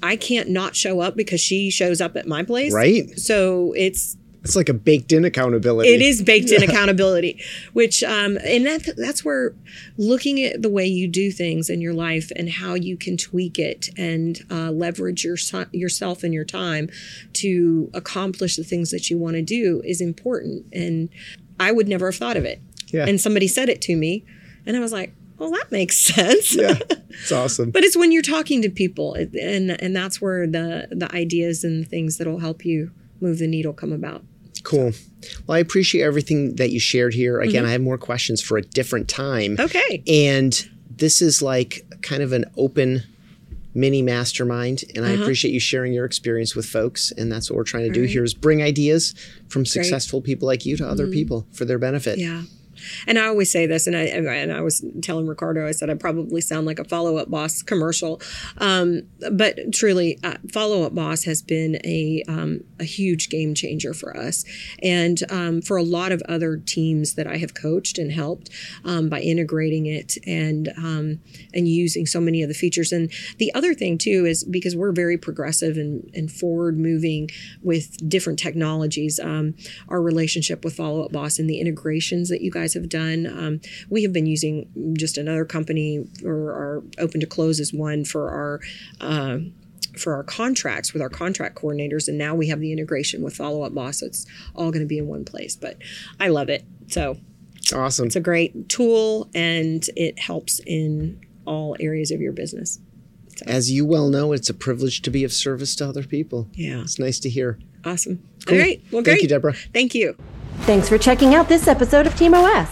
I 0.03 0.17
can't 0.17 0.49
not 0.49 0.77
show 0.77 1.01
up 1.01 1.15
because 1.17 1.41
she 1.41 1.71
shows 1.71 2.01
up 2.01 2.17
at 2.17 2.27
my 2.27 2.43
place. 2.43 2.73
Right. 2.73 3.19
So 3.19 3.75
it's 3.77 4.17
it's 4.43 4.57
like 4.57 4.71
a 4.71 4.75
baked 4.75 5.13
in 5.13 5.25
accountability. 5.25 5.91
It 5.91 6.01
is 6.01 6.23
baked 6.23 6.51
in 6.51 6.63
accountability, 6.69 7.43
which 7.75 8.03
um, 8.03 8.39
and 8.45 8.65
that 8.67 8.95
that's 8.97 9.25
where 9.25 9.55
looking 9.99 10.43
at 10.43 10.63
the 10.63 10.71
way 10.71 10.87
you 10.87 11.07
do 11.07 11.31
things 11.31 11.69
in 11.69 11.81
your 11.81 11.93
life 11.93 12.31
and 12.37 12.49
how 12.49 12.75
you 12.75 12.97
can 12.97 13.17
tweak 13.17 13.59
it 13.59 13.91
and 13.99 14.41
uh, 14.51 14.71
leverage 14.71 15.25
your 15.25 15.37
yourself 15.73 16.23
and 16.23 16.33
your 16.33 16.45
time 16.45 16.89
to 17.35 17.91
accomplish 17.93 18.57
the 18.57 18.65
things 18.65 18.91
that 18.91 19.11
you 19.11 19.19
want 19.19 19.37
to 19.37 19.43
do 19.43 19.83
is 19.85 20.01
important. 20.01 20.65
And 20.73 21.11
I 21.59 21.73
would 21.73 21.89
never 21.89 22.07
have 22.07 22.17
thought 22.17 22.39
of 22.39 22.45
it. 22.47 22.63
Yeah. 22.89 23.07
And 23.07 23.21
somebody 23.21 23.47
said 23.47 23.69
it 23.69 23.83
to 23.83 23.97
me, 23.97 24.25
and 24.65 24.75
I 24.77 24.81
was 24.81 24.93
like, 24.93 25.15
well, 25.41 25.51
that 25.51 25.73
makes 25.73 25.99
sense. 26.15 26.55
yeah, 26.55 26.79
it's 27.09 27.33
awesome. 27.33 27.71
but 27.71 27.83
it's 27.83 27.97
when 27.97 28.13
you're 28.13 28.23
talking 28.23 28.63
to 28.63 28.71
people, 28.71 29.15
and 29.15 29.71
and 29.83 29.97
that's 29.97 30.21
where 30.21 30.47
the 30.47 30.89
the 30.91 31.13
ideas 31.15 31.65
and 31.65 31.89
things 31.89 32.19
that'll 32.19 32.39
help 32.39 32.65
you 32.65 32.93
move 33.21 33.39
the 33.39 33.49
needle 33.49 33.73
come 33.73 33.93
about. 33.93 34.23
Cool. 34.63 34.93
Well, 35.47 35.57
I 35.57 35.59
appreciate 35.59 36.03
everything 36.03 36.57
that 36.57 36.71
you 36.71 36.79
shared 36.79 37.15
here. 37.15 37.41
Again, 37.41 37.63
mm-hmm. 37.63 37.69
I 37.69 37.73
have 37.73 37.81
more 37.81 37.99
questions 37.99 38.43
for 38.43 38.59
a 38.59 38.63
different 38.63 39.09
time. 39.09 39.57
Okay. 39.59 40.03
And 40.07 40.69
this 40.91 41.23
is 41.23 41.41
like 41.41 41.83
kind 42.03 42.23
of 42.23 42.33
an 42.33 42.45
open 42.57 43.03
mini 43.73 44.03
mastermind 44.03 44.83
and 44.97 45.05
uh-huh. 45.05 45.15
i 45.15 45.17
appreciate 45.17 45.53
you 45.53 45.61
sharing 45.61 45.93
your 45.93 46.05
experience 46.05 46.57
with 46.57 46.67
folks 46.67 47.13
and 47.13 47.31
that's 47.31 47.49
what 47.49 47.57
we're 47.57 47.63
trying 47.63 47.85
to 47.85 47.91
All 47.91 47.95
do 47.95 48.01
right. 48.01 48.11
here 48.11 48.25
is 48.25 48.35
bring 48.35 48.65
ideas 48.65 49.15
from 49.49 49.65
successful 49.65 50.21
Great. 50.21 50.27
people 50.27 50.47
like 50.49 50.67
you 50.67 50.77
to 50.77 50.89
other 50.89 51.05
mm-hmm. 51.05 51.13
people 51.13 51.47
for 51.53 51.65
their 51.65 51.79
benefit 51.79 52.19
yeah 52.19 52.43
and 53.07 53.19
I 53.19 53.27
always 53.27 53.51
say 53.51 53.67
this, 53.67 53.87
and 53.87 53.97
I 53.97 54.03
and 54.03 54.53
I 54.53 54.61
was 54.61 54.85
telling 55.03 55.27
Ricardo, 55.27 55.67
I 55.67 55.73
said 55.73 55.91
I 55.91 55.95
probably 55.95 56.41
sound 56.41 56.67
like 56.67 56.79
a 56.79 56.85
follow 56.85 57.17
up 57.17 57.31
boss 57.31 57.63
commercial, 57.63 58.21
um, 58.59 59.03
but 59.33 59.73
truly, 59.73 60.19
uh, 60.23 60.37
follow 60.53 60.83
up 60.83 60.95
boss 60.95 61.25
has 61.25 61.43
been 61.43 61.77
a 61.85 62.23
um, 62.29 62.61
a 62.79 62.85
huge 62.85 63.29
game 63.29 63.55
changer 63.55 63.95
for 63.95 64.17
us, 64.17 64.45
and 64.83 65.21
um, 65.31 65.63
for 65.63 65.77
a 65.77 65.83
lot 65.83 66.13
of 66.13 66.23
other 66.29 66.57
teams 66.57 67.15
that 67.15 67.27
I 67.27 67.37
have 67.37 67.55
coached 67.55 67.99
and 67.99 68.13
helped 68.13 68.51
um, 68.85 69.09
by 69.09 69.21
integrating 69.21 69.87
it 69.87 70.17
and 70.27 70.69
um, 70.77 71.21
and 71.55 71.69
using 71.69 72.07
so 72.07 72.21
many 72.21 72.43
of 72.43 72.49
the 72.49 72.55
features. 72.55 72.93
And 72.93 73.11
the 73.39 73.53
other 73.55 73.75
thing 73.75 73.99
too 73.99 74.27
is 74.27 74.45
because 74.45 74.77
we're 74.77 74.93
very 74.93 75.19
progressive 75.19 75.77
and, 75.77 76.11
and 76.15 76.31
forward 76.31 76.79
moving 76.79 77.31
with 77.63 78.09
different 78.09 78.39
technologies, 78.39 79.19
um, 79.21 79.55
our 79.89 80.01
relationship 80.01 80.65
with 80.65 80.77
follow 80.77 81.03
up 81.05 81.13
boss 81.13 81.39
and 81.39 81.49
the 81.49 81.61
integrations 81.61 82.29
that 82.29 82.41
you 82.41 82.51
guys 82.51 82.70
guys 82.71 82.75
have 82.75 82.89
done. 82.89 83.27
Um, 83.27 83.61
we 83.89 84.03
have 84.03 84.13
been 84.13 84.27
using 84.27 84.95
just 84.97 85.19
another 85.19 85.45
company 85.45 86.07
or 86.25 86.53
our 86.53 86.83
open 86.99 87.21
to 87.21 87.27
close 87.27 87.61
as 87.61 87.73
one 87.73 88.05
for 88.05 88.31
our. 88.31 88.61
Uh, 89.01 89.39
for 89.99 90.15
our 90.15 90.23
contracts 90.23 90.93
with 90.93 91.03
our 91.03 91.09
contract 91.09 91.57
coordinators, 91.57 92.07
and 92.07 92.17
now 92.17 92.33
we 92.33 92.47
have 92.47 92.61
the 92.61 92.71
integration 92.71 93.25
with 93.25 93.35
Follow 93.35 93.65
Up 93.65 93.75
Boss. 93.75 93.99
So 93.99 94.07
it's 94.07 94.25
all 94.55 94.71
going 94.71 94.85
to 94.85 94.87
be 94.87 94.99
in 94.99 95.09
one 95.09 95.25
place. 95.25 95.57
But 95.57 95.79
I 96.21 96.29
love 96.29 96.49
it. 96.49 96.65
So 96.87 97.17
awesome! 97.75 98.07
It's 98.07 98.15
a 98.15 98.21
great 98.21 98.69
tool, 98.69 99.29
and 99.35 99.85
it 99.97 100.17
helps 100.21 100.61
in 100.65 101.21
all 101.45 101.77
areas 101.81 102.13
of 102.13 102.21
your 102.21 102.33
business. 102.33 102.79
So. 103.37 103.47
As 103.49 103.73
you 103.73 103.85
well 103.85 104.11
know, 104.11 104.33
it's 104.33 104.49
a 104.49 104.55
privilege 104.55 105.03
to 105.03 105.11
be 105.11 105.25
of 105.25 105.33
service 105.33 105.75
to 105.77 105.89
other 105.89 106.05
people. 106.05 106.49
Yeah, 106.53 106.83
it's 106.83 107.01
nice 107.01 107.19
to 107.21 107.29
hear. 107.29 107.59
Awesome. 107.85 108.23
Cool. 108.47 108.59
All 108.59 108.63
right. 108.63 108.81
Well, 108.93 109.03
great. 109.03 109.15
Thank 109.15 109.23
you, 109.23 109.29
Debra. 109.29 109.55
Thank 109.75 109.95
you. 109.97 110.17
Thanks 110.63 110.89
for 110.89 110.99
checking 110.99 111.35
out 111.35 111.49
this 111.49 111.67
episode 111.67 112.07
of 112.07 112.15
Team 112.15 112.35
OS. 112.35 112.69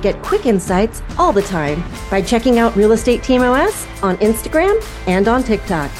Get 0.00 0.22
quick 0.22 0.46
insights 0.46 1.02
all 1.18 1.32
the 1.32 1.42
time 1.42 1.84
by 2.10 2.22
checking 2.22 2.58
out 2.58 2.74
Real 2.76 2.92
Estate 2.92 3.22
Team 3.22 3.42
OS 3.42 3.86
on 4.02 4.16
Instagram 4.18 4.82
and 5.06 5.28
on 5.28 5.42
TikTok. 5.42 5.90